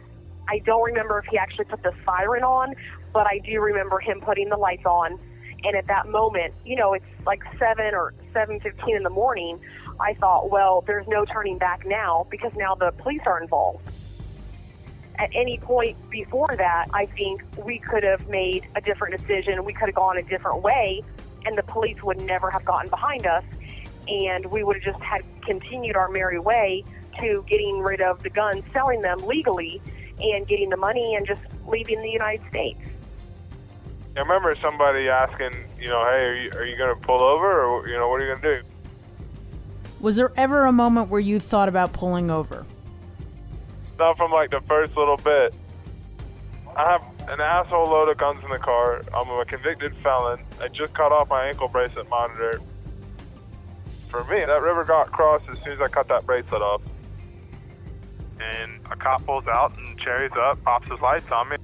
I 0.48 0.58
don't 0.60 0.84
remember 0.84 1.18
if 1.18 1.24
he 1.30 1.38
actually 1.38 1.64
put 1.64 1.82
the 1.82 1.92
siren 2.04 2.44
on, 2.44 2.74
but 3.12 3.26
I 3.26 3.38
do 3.38 3.60
remember 3.60 3.98
him 3.98 4.20
putting 4.20 4.48
the 4.48 4.56
lights 4.56 4.84
on. 4.84 5.18
And 5.64 5.74
at 5.74 5.86
that 5.88 6.06
moment, 6.06 6.54
you 6.64 6.76
know, 6.76 6.92
it's 6.92 7.04
like 7.24 7.42
7 7.58 7.94
or 7.94 8.14
7.15 8.34 8.96
in 8.96 9.02
the 9.02 9.10
morning, 9.10 9.58
I 9.98 10.14
thought, 10.14 10.50
well, 10.50 10.84
there's 10.86 11.08
no 11.08 11.24
turning 11.24 11.58
back 11.58 11.84
now 11.86 12.26
because 12.30 12.52
now 12.54 12.74
the 12.74 12.92
police 12.92 13.22
are 13.26 13.42
involved 13.42 13.82
at 15.18 15.30
any 15.34 15.58
point 15.58 15.96
before 16.10 16.54
that, 16.56 16.86
I 16.92 17.06
think 17.06 17.42
we 17.64 17.78
could 17.78 18.04
have 18.04 18.28
made 18.28 18.66
a 18.74 18.80
different 18.80 19.20
decision. 19.20 19.64
We 19.64 19.72
could 19.72 19.88
have 19.88 19.94
gone 19.94 20.18
a 20.18 20.22
different 20.22 20.62
way, 20.62 21.02
and 21.44 21.56
the 21.56 21.62
police 21.62 22.02
would 22.02 22.20
never 22.20 22.50
have 22.50 22.64
gotten 22.64 22.90
behind 22.90 23.26
us, 23.26 23.44
and 24.08 24.46
we 24.46 24.64
would 24.64 24.76
have 24.76 24.94
just 24.94 25.02
had 25.02 25.22
continued 25.42 25.96
our 25.96 26.08
merry 26.08 26.38
way 26.38 26.84
to 27.20 27.44
getting 27.48 27.80
rid 27.80 28.00
of 28.00 28.22
the 28.22 28.30
guns, 28.30 28.62
selling 28.72 29.02
them 29.02 29.18
legally, 29.26 29.80
and 30.20 30.46
getting 30.46 30.70
the 30.70 30.76
money 30.76 31.14
and 31.14 31.26
just 31.26 31.40
leaving 31.66 32.00
the 32.02 32.10
United 32.10 32.46
States. 32.48 32.80
I 34.16 34.20
remember 34.20 34.54
somebody 34.62 35.08
asking, 35.08 35.52
you 35.78 35.88
know, 35.88 36.02
hey, 36.04 36.24
are 36.24 36.34
you, 36.34 36.50
are 36.54 36.64
you 36.64 36.76
going 36.78 36.98
to 36.98 37.06
pull 37.06 37.22
over, 37.22 37.64
or 37.64 37.88
you 37.88 37.96
know, 37.98 38.08
what 38.08 38.20
are 38.20 38.26
you 38.26 38.34
going 38.34 38.42
to 38.42 38.62
do? 38.62 38.68
Was 40.00 40.16
there 40.16 40.32
ever 40.36 40.64
a 40.64 40.72
moment 40.72 41.10
where 41.10 41.20
you 41.20 41.40
thought 41.40 41.68
about 41.68 41.92
pulling 41.92 42.30
over? 42.30 42.64
Not 43.98 44.16
from 44.16 44.30
like 44.30 44.50
the 44.50 44.60
first 44.68 44.96
little 44.96 45.16
bit. 45.16 45.54
I 46.76 46.92
have 46.92 47.28
an 47.28 47.40
asshole 47.40 47.86
load 47.86 48.08
of 48.10 48.18
guns 48.18 48.42
in 48.44 48.50
the 48.50 48.58
car. 48.58 49.02
I'm 49.14 49.30
a 49.30 49.44
convicted 49.46 49.94
felon. 50.02 50.40
I 50.60 50.68
just 50.68 50.94
cut 50.94 51.12
off 51.12 51.28
my 51.28 51.46
ankle 51.48 51.68
bracelet 51.68 52.08
monitor. 52.08 52.60
For 54.10 54.22
me, 54.24 54.44
that 54.46 54.62
river 54.62 54.84
got 54.84 55.10
crossed 55.10 55.44
as 55.50 55.56
soon 55.64 55.72
as 55.72 55.80
I 55.80 55.88
cut 55.88 56.08
that 56.08 56.26
bracelet 56.26 56.62
off. 56.62 56.82
And 58.38 58.80
a 58.90 58.96
cop 58.96 59.24
pulls 59.24 59.46
out 59.46 59.76
and 59.78 59.98
cherries 59.98 60.32
up, 60.38 60.62
pops 60.62 60.88
his 60.90 61.00
lights 61.00 61.30
on 61.32 61.48
me. 61.48 61.56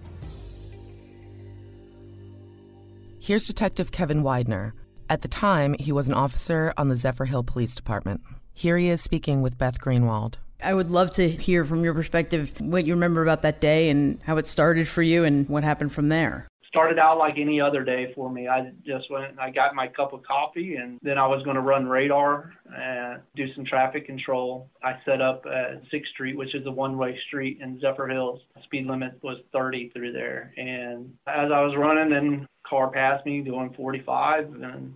Here's 3.18 3.46
Detective 3.46 3.92
Kevin 3.92 4.22
Widener. 4.22 4.74
At 5.08 5.20
the 5.20 5.28
time, 5.28 5.76
he 5.78 5.92
was 5.92 6.08
an 6.08 6.14
officer 6.14 6.72
on 6.76 6.88
the 6.88 6.94
Zephyrhills 6.94 7.46
Police 7.46 7.74
Department. 7.74 8.22
Here 8.54 8.78
he 8.78 8.88
is 8.88 9.02
speaking 9.02 9.42
with 9.42 9.58
Beth 9.58 9.78
Greenwald. 9.78 10.36
I 10.62 10.75
would 10.75 10.90
love 10.90 11.12
to 11.14 11.29
hear 11.29 11.64
from 11.64 11.85
your 11.85 11.94
perspective 11.94 12.61
what 12.61 12.85
you 12.85 12.94
remember 12.94 13.22
about 13.22 13.42
that 13.42 13.61
day 13.61 13.90
and 13.90 14.20
how 14.25 14.37
it 14.37 14.46
started 14.46 14.88
for 14.88 15.03
you 15.03 15.25
and 15.25 15.48
what 15.48 15.64
happened 15.64 15.92
from 15.92 16.09
there. 16.09 16.46
Started 16.68 16.98
out 16.98 17.18
like 17.18 17.35
any 17.37 17.61
other 17.61 17.85
day 17.85 18.12
for 18.14 18.31
me. 18.31 18.48
I 18.48 18.72
just 18.87 19.11
went, 19.11 19.38
I 19.38 19.51
got 19.51 19.75
my 19.75 19.88
cup 19.88 20.14
of 20.14 20.22
coffee, 20.22 20.77
and 20.77 20.98
then 21.03 21.18
I 21.18 21.27
was 21.27 21.42
going 21.42 21.57
to 21.57 21.61
run 21.61 21.87
radar 21.87 22.55
and 22.75 23.20
do 23.37 23.53
some 23.55 23.66
traffic 23.66 24.07
control. 24.07 24.70
I 24.83 24.94
set 25.05 25.20
up 25.20 25.44
at 25.44 25.83
6th 25.92 26.07
Street, 26.14 26.35
which 26.35 26.55
is 26.55 26.64
a 26.64 26.70
one 26.70 26.96
way 26.96 27.18
street 27.27 27.59
in 27.61 27.79
Zephyr 27.79 28.09
Zephyrhills. 28.09 28.38
Speed 28.64 28.87
limit 28.87 29.18
was 29.22 29.37
30 29.53 29.90
through 29.90 30.12
there. 30.12 30.55
And 30.57 31.12
as 31.27 31.51
I 31.53 31.61
was 31.61 31.77
running, 31.77 32.09
then 32.09 32.48
car 32.66 32.90
passed 32.90 33.27
me 33.27 33.42
doing 33.42 33.75
45, 33.77 34.55
and 34.62 34.94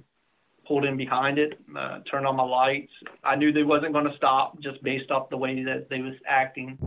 pulled 0.67 0.85
in 0.85 0.97
behind 0.97 1.39
it, 1.39 1.59
uh, 1.77 2.01
turned 2.11 2.27
on 2.27 2.37
my 2.37 2.43
lights. 2.43 2.93
I 3.25 3.37
knew 3.37 3.53
they 3.53 3.63
wasn't 3.63 3.93
going 3.93 4.05
to 4.05 4.17
stop 4.17 4.61
just 4.61 4.83
based 4.83 5.11
off 5.11 5.31
the 5.31 5.37
way 5.37 5.63
that 5.65 5.89
they 5.89 6.01
was 6.01 6.15
acting. 6.29 6.79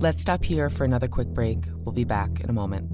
Let's 0.00 0.20
stop 0.20 0.44
here 0.44 0.68
for 0.68 0.84
another 0.84 1.08
quick 1.08 1.28
break. 1.28 1.64
We'll 1.84 1.94
be 1.94 2.04
back 2.04 2.40
in 2.40 2.50
a 2.50 2.52
moment. 2.52 2.93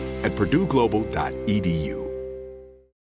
at 0.23 0.31
purdueglobal.edu. 0.35 2.00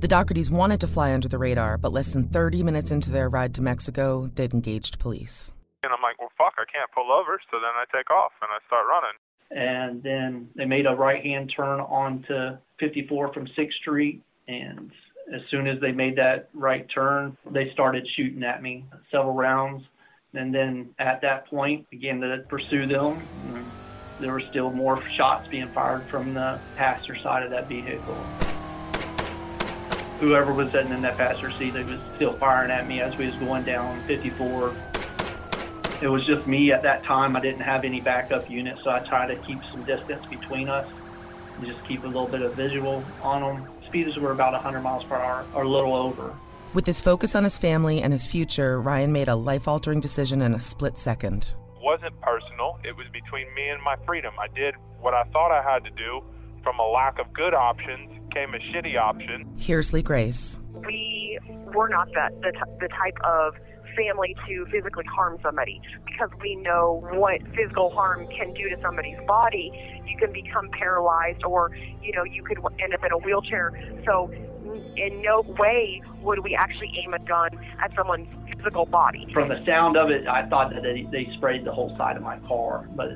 The 0.00 0.08
Doughertys 0.08 0.48
wanted 0.48 0.80
to 0.80 0.86
fly 0.86 1.12
under 1.12 1.28
the 1.28 1.36
radar, 1.36 1.76
but 1.76 1.92
less 1.92 2.14
than 2.14 2.26
30 2.26 2.62
minutes 2.62 2.90
into 2.90 3.10
their 3.10 3.28
ride 3.28 3.54
to 3.56 3.60
Mexico, 3.60 4.30
they'd 4.34 4.54
engaged 4.54 4.98
police. 4.98 5.52
And 5.82 5.92
I'm 5.92 6.00
like, 6.00 6.18
well, 6.18 6.30
fuck, 6.38 6.54
I 6.56 6.64
can't 6.72 6.90
pull 6.94 7.12
over. 7.12 7.38
So 7.50 7.58
then 7.60 7.68
I 7.76 7.84
take 7.94 8.10
off 8.10 8.32
and 8.40 8.48
I 8.50 8.66
start 8.66 8.86
running. 8.88 9.18
And 9.50 10.02
then 10.02 10.48
they 10.56 10.64
made 10.64 10.86
a 10.86 10.94
right 10.94 11.22
hand 11.22 11.52
turn 11.54 11.80
onto 11.80 12.56
54 12.78 13.34
from 13.34 13.46
6th 13.46 13.72
Street. 13.74 14.22
And 14.48 14.90
as 15.34 15.42
soon 15.50 15.66
as 15.66 15.78
they 15.82 15.92
made 15.92 16.16
that 16.16 16.48
right 16.54 16.86
turn, 16.94 17.36
they 17.50 17.70
started 17.74 18.08
shooting 18.16 18.42
at 18.42 18.62
me 18.62 18.86
several 19.10 19.34
rounds. 19.34 19.84
And 20.32 20.54
then 20.54 20.94
at 20.98 21.20
that 21.20 21.46
point, 21.48 21.90
began 21.90 22.22
to 22.22 22.38
pursue 22.48 22.86
them. 22.86 23.22
There 24.18 24.32
were 24.32 24.42
still 24.48 24.70
more 24.70 25.02
shots 25.18 25.46
being 25.48 25.68
fired 25.74 26.04
from 26.04 26.32
the 26.32 26.58
passenger 26.78 27.16
side 27.22 27.42
of 27.42 27.50
that 27.50 27.68
vehicle 27.68 28.16
whoever 30.20 30.52
was 30.52 30.70
sitting 30.70 30.92
in 30.92 31.00
that 31.02 31.16
passenger 31.16 31.50
seat, 31.58 31.72
they 31.72 31.82
was 31.82 31.98
still 32.16 32.34
firing 32.34 32.70
at 32.70 32.86
me 32.86 33.00
as 33.00 33.16
we 33.16 33.26
was 33.26 33.34
going 33.36 33.64
down 33.64 34.06
54. 34.06 34.74
It 36.02 36.08
was 36.08 36.24
just 36.26 36.46
me 36.46 36.72
at 36.72 36.82
that 36.82 37.04
time. 37.04 37.36
I 37.36 37.40
didn't 37.40 37.62
have 37.62 37.84
any 37.84 38.00
backup 38.00 38.48
unit, 38.48 38.78
so 38.84 38.90
I 38.90 39.00
tried 39.00 39.28
to 39.28 39.36
keep 39.36 39.58
some 39.72 39.84
distance 39.84 40.24
between 40.26 40.68
us 40.68 40.86
and 41.56 41.66
just 41.66 41.82
keep 41.86 42.04
a 42.04 42.06
little 42.06 42.28
bit 42.28 42.42
of 42.42 42.54
visual 42.54 43.02
on 43.22 43.42
them. 43.42 43.68
Speeds 43.86 44.16
were 44.18 44.30
about 44.30 44.52
100 44.52 44.80
miles 44.80 45.04
per 45.04 45.16
hour 45.16 45.44
or 45.54 45.62
a 45.62 45.68
little 45.68 45.94
over. 45.94 46.34
With 46.72 46.86
his 46.86 47.00
focus 47.00 47.34
on 47.34 47.44
his 47.44 47.58
family 47.58 48.00
and 48.00 48.12
his 48.12 48.26
future, 48.26 48.80
Ryan 48.80 49.12
made 49.12 49.28
a 49.28 49.34
life 49.34 49.66
altering 49.66 50.00
decision 50.00 50.40
in 50.42 50.54
a 50.54 50.60
split 50.60 50.98
second. 50.98 51.52
It 51.76 51.82
wasn't 51.82 52.18
personal, 52.20 52.78
it 52.84 52.94
was 52.96 53.06
between 53.12 53.52
me 53.54 53.68
and 53.68 53.82
my 53.82 53.96
freedom. 54.06 54.34
I 54.38 54.46
did 54.48 54.74
what 55.00 55.12
I 55.12 55.24
thought 55.32 55.50
I 55.50 55.62
had 55.62 55.82
to 55.84 55.90
do 55.90 56.22
from 56.62 56.78
a 56.78 56.86
lack 56.86 57.18
of 57.18 57.32
good 57.32 57.54
options 57.54 58.19
came 58.30 58.54
a 58.54 58.58
shitty 58.58 58.98
option. 58.98 59.46
Here's 59.56 59.92
Lee 59.92 60.02
Grace. 60.02 60.58
We 60.86 61.38
were 61.74 61.88
not 61.88 62.08
that 62.14 62.32
the, 62.40 62.52
t- 62.52 62.72
the 62.80 62.88
type 62.88 63.16
of 63.24 63.54
family 63.96 64.36
to 64.48 64.66
physically 64.70 65.04
harm 65.04 65.38
somebody 65.42 65.80
because 66.06 66.30
we 66.40 66.56
know 66.56 67.04
what 67.12 67.40
physical 67.56 67.90
harm 67.90 68.26
can 68.36 68.54
do 68.54 68.68
to 68.68 68.76
somebody's 68.82 69.18
body. 69.26 69.72
You 70.06 70.16
can 70.18 70.32
become 70.32 70.70
paralyzed, 70.70 71.44
or 71.44 71.70
you 72.02 72.12
know, 72.12 72.24
you 72.24 72.42
could 72.42 72.58
end 72.82 72.94
up 72.94 73.04
in 73.04 73.12
a 73.12 73.18
wheelchair. 73.18 73.72
So, 74.04 74.30
in 74.96 75.22
no 75.22 75.42
way 75.58 76.02
would 76.22 76.44
we 76.44 76.54
actually 76.54 76.92
aim 77.02 77.14
a 77.14 77.18
gun 77.18 77.50
at 77.82 77.92
someone's 77.96 78.28
physical 78.56 78.86
body. 78.86 79.26
From 79.32 79.48
the 79.48 79.64
sound 79.66 79.96
of 79.96 80.10
it, 80.10 80.26
I 80.26 80.48
thought 80.48 80.72
that 80.74 80.82
they, 80.82 81.06
they 81.10 81.30
sprayed 81.36 81.64
the 81.64 81.72
whole 81.72 81.94
side 81.96 82.16
of 82.16 82.22
my 82.22 82.38
car, 82.40 82.88
but 82.94 83.10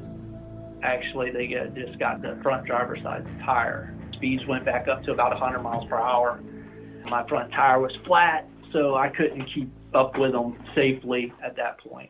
actually 0.83 1.31
they 1.31 1.47
get, 1.47 1.75
just 1.75 1.99
got 1.99 2.23
the 2.23 2.39
front 2.43 2.67
driver's 2.67 3.03
side 3.03 3.27
tire. 3.45 3.95
Speeds 4.25 4.47
went 4.47 4.65
back 4.65 4.89
up 4.89 5.05
to 5.05 5.13
about 5.13 5.33
100 5.33 5.59
miles 5.59 5.87
per 5.87 5.99
hour. 5.99 6.41
My 7.11 7.29
front 7.29 7.53
tire 7.53 7.79
was 7.79 7.93
flat, 8.07 8.49
so 8.73 8.95
I 8.95 9.11
couldn't 9.11 9.45
keep 9.55 9.71
up 9.93 10.17
with 10.17 10.33
them 10.33 10.57
safely 10.75 11.31
at 11.45 11.57
that 11.57 11.79
point. 11.79 12.09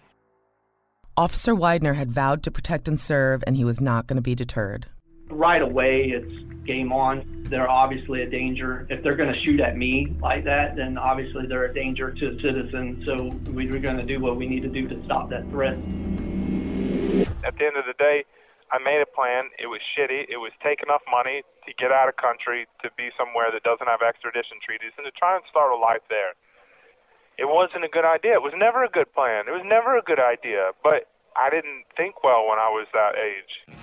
Officer 1.16 1.56
Widener 1.56 1.94
had 1.94 2.12
vowed 2.12 2.44
to 2.44 2.52
protect 2.52 2.86
and 2.86 3.00
serve, 3.00 3.42
and 3.48 3.56
he 3.56 3.64
was 3.64 3.80
not 3.80 4.06
going 4.06 4.14
to 4.14 4.22
be 4.22 4.36
deterred. 4.36 4.86
Right 5.28 5.60
away, 5.60 6.12
it's 6.14 6.64
game 6.64 6.92
on. 6.92 7.46
They're 7.50 7.68
obviously 7.68 8.22
a 8.22 8.30
danger. 8.30 8.86
If 8.90 9.02
they're 9.02 9.16
going 9.16 9.34
to 9.34 9.40
shoot 9.40 9.58
at 9.58 9.76
me 9.76 10.14
like 10.22 10.44
that, 10.44 10.76
then 10.76 10.96
obviously 10.96 11.48
they're 11.48 11.64
a 11.64 11.74
danger 11.74 12.12
to 12.12 12.26
a 12.28 12.34
citizen. 12.36 13.02
So 13.04 13.50
we 13.50 13.66
we're 13.66 13.80
going 13.80 13.98
to 13.98 14.06
do 14.06 14.20
what 14.20 14.36
we 14.36 14.46
need 14.46 14.62
to 14.62 14.68
do 14.68 14.86
to 14.86 15.04
stop 15.04 15.30
that 15.30 15.50
threat. 15.50 15.74
At 17.44 17.58
the 17.58 17.64
end 17.64 17.76
of 17.76 17.86
the 17.86 17.94
day, 17.98 18.24
I 18.74 18.82
made 18.82 18.98
a 18.98 19.06
plan. 19.06 19.54
It 19.54 19.70
was 19.70 19.78
shitty. 19.94 20.26
It 20.26 20.42
was 20.42 20.50
take 20.58 20.82
enough 20.82 21.02
money 21.06 21.46
to 21.64 21.70
get 21.78 21.92
out 21.92 22.08
of 22.08 22.16
country 22.16 22.66
to 22.82 22.90
be 22.98 23.14
somewhere 23.14 23.54
that 23.54 23.62
doesn't 23.62 23.86
have 23.86 24.02
extradition 24.02 24.58
treaties 24.58 24.90
and 24.98 25.06
to 25.06 25.12
try 25.14 25.38
and 25.38 25.44
start 25.48 25.70
a 25.70 25.78
life 25.78 26.02
there. 26.10 26.34
It 27.38 27.46
wasn't 27.46 27.84
a 27.84 27.88
good 27.88 28.04
idea. 28.04 28.34
It 28.34 28.42
was 28.42 28.52
never 28.56 28.82
a 28.82 28.88
good 28.88 29.14
plan. 29.14 29.46
It 29.46 29.54
was 29.54 29.62
never 29.64 29.96
a 29.96 30.02
good 30.02 30.18
idea. 30.18 30.74
But 30.82 31.06
I 31.38 31.50
didn't 31.50 31.86
think 31.96 32.24
well 32.24 32.48
when 32.50 32.58
I 32.58 32.66
was 32.66 32.88
that 32.94 33.14
age. 33.14 33.78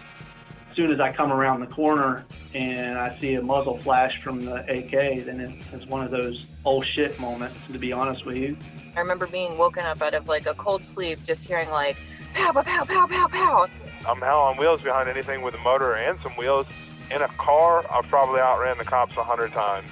As 0.69 0.75
soon 0.75 0.91
as 0.91 0.99
I 0.99 1.13
come 1.13 1.31
around 1.31 1.61
the 1.61 1.71
corner 1.71 2.25
and 2.53 2.97
I 2.97 3.17
see 3.19 3.35
a 3.35 3.41
muzzle 3.41 3.77
flash 3.79 4.21
from 4.21 4.43
the 4.43 4.59
AK, 4.67 5.23
then 5.23 5.39
it's 5.71 5.85
one 5.85 6.03
of 6.03 6.11
those 6.11 6.45
oh 6.65 6.81
shit 6.81 7.17
moments, 7.17 7.55
to 7.71 7.79
be 7.79 7.93
honest 7.93 8.25
with 8.25 8.35
you. 8.35 8.57
I 8.97 8.99
remember 8.99 9.25
being 9.25 9.57
woken 9.57 9.85
up 9.85 10.01
out 10.01 10.13
of 10.13 10.27
like 10.27 10.47
a 10.47 10.53
cold 10.55 10.83
sleep, 10.83 11.19
just 11.23 11.45
hearing 11.45 11.69
like 11.69 11.95
pow, 12.33 12.51
pow, 12.51 12.63
pow, 12.63 12.85
pow, 12.85 13.07
pow, 13.07 13.27
pow. 13.27 13.67
I'm 14.07 14.19
hell 14.19 14.39
on 14.39 14.57
wheels 14.57 14.81
behind 14.81 15.09
anything 15.09 15.41
with 15.41 15.53
a 15.55 15.59
motor 15.59 15.95
and 15.95 16.19
some 16.21 16.33
wheels. 16.33 16.67
In 17.09 17.21
a 17.21 17.27
car, 17.27 17.85
I've 17.91 18.07
probably 18.07 18.39
outran 18.39 18.77
the 18.77 18.85
cops 18.85 19.15
a 19.17 19.23
hundred 19.23 19.51
times. 19.51 19.87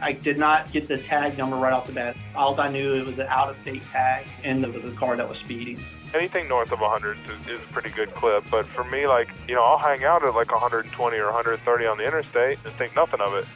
I 0.00 0.12
did 0.12 0.38
not 0.38 0.72
get 0.72 0.88
the 0.88 0.98
tag 0.98 1.38
number 1.38 1.56
right 1.56 1.72
off 1.72 1.86
the 1.86 1.92
bat. 1.92 2.16
All 2.34 2.58
I 2.60 2.68
knew 2.68 2.94
it 2.96 3.06
was 3.06 3.18
an 3.18 3.26
out-of-state 3.28 3.82
tag, 3.92 4.26
and 4.44 4.62
it 4.64 4.82
was 4.82 4.92
a 4.92 4.94
car 4.94 5.16
that 5.16 5.28
was 5.28 5.38
speeding. 5.38 5.78
Anything 6.14 6.48
north 6.48 6.70
of 6.72 6.80
100 6.80 7.18
is, 7.18 7.48
is 7.48 7.60
a 7.60 7.72
pretty 7.72 7.90
good 7.90 8.14
clip, 8.14 8.44
but 8.50 8.66
for 8.66 8.84
me, 8.84 9.06
like 9.06 9.28
you 9.48 9.54
know, 9.54 9.64
I'll 9.64 9.78
hang 9.78 10.04
out 10.04 10.24
at 10.24 10.34
like 10.34 10.50
120 10.52 11.16
or 11.16 11.26
130 11.26 11.86
on 11.86 11.98
the 11.98 12.04
interstate 12.04 12.58
and 12.64 12.72
think 12.74 12.94
nothing 12.94 13.20
of 13.20 13.34
it. 13.34 13.46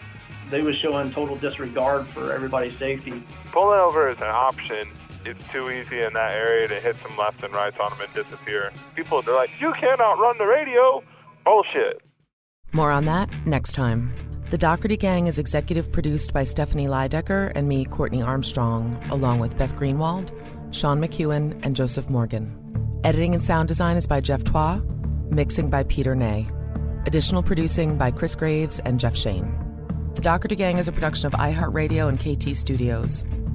They 0.51 0.63
were 0.63 0.73
showing 0.73 1.13
total 1.13 1.37
disregard 1.37 2.07
for 2.09 2.33
everybody's 2.33 2.77
safety. 2.77 3.23
Pulling 3.53 3.79
over 3.79 4.11
is 4.11 4.17
an 4.19 4.25
option 4.25 4.89
it's 5.25 5.43
too 5.53 5.71
easy 5.71 6.01
in 6.01 6.13
that 6.15 6.35
area 6.35 6.69
to 6.69 6.75
hit 6.75 6.97
some 7.03 7.17
left 7.17 7.43
and 7.43 7.53
rights 7.53 7.77
on 7.81 7.91
them 7.91 8.01
and 8.01 8.15
disappear. 8.15 8.73
People, 8.95 9.23
they're 9.23 9.35
like, 9.35 9.51
you 9.61 9.73
cannot 9.75 10.19
run 10.19 10.39
the 10.39 10.47
radio. 10.47 11.03
Bullshit. 11.45 12.03
More 12.73 12.91
on 12.91 13.05
that 13.07 13.29
next 13.47 13.73
time. 13.73 14.13
The 14.51 14.59
Dougherty 14.59 14.97
Gang 14.97 15.27
is 15.27 15.39
executive 15.39 15.93
produced 15.93 16.33
by 16.33 16.45
Stephanie 16.45 16.89
Lydecker 16.89 17.53
and 17.55 17.69
me, 17.69 17.85
Courtney 17.85 18.23
Armstrong, 18.23 19.01
along 19.11 19.39
with 19.39 19.57
Beth 19.57 19.77
Greenwald, 19.77 20.33
Sean 20.73 21.01
McEwen, 21.01 21.59
and 21.65 21.77
Joseph 21.77 22.11
Morgan. 22.11 22.57
Editing 23.05 23.35
and 23.35 23.43
sound 23.43 23.69
design 23.69 23.97
is 23.97 24.07
by 24.07 24.21
Jeff 24.21 24.45
Twa. 24.45 24.83
Mixing 25.31 25.71
by 25.71 25.85
Peter 25.85 26.17
Nay. 26.17 26.49
Additional 27.07 27.43
producing 27.43 27.97
by 27.97 28.11
Chris 28.11 28.35
Graves 28.35 28.81
and 28.81 28.99
Jeff 28.99 29.17
Shane. 29.17 29.57
The 30.17 30.21
Dougherty 30.21 30.57
Gang 30.57 30.79
is 30.79 30.89
a 30.89 30.93
production 30.93 31.27
of 31.29 31.33
iHeartRadio 31.35 32.09
and 32.09 32.19
KT 32.19 32.57
Studios. 32.57 33.25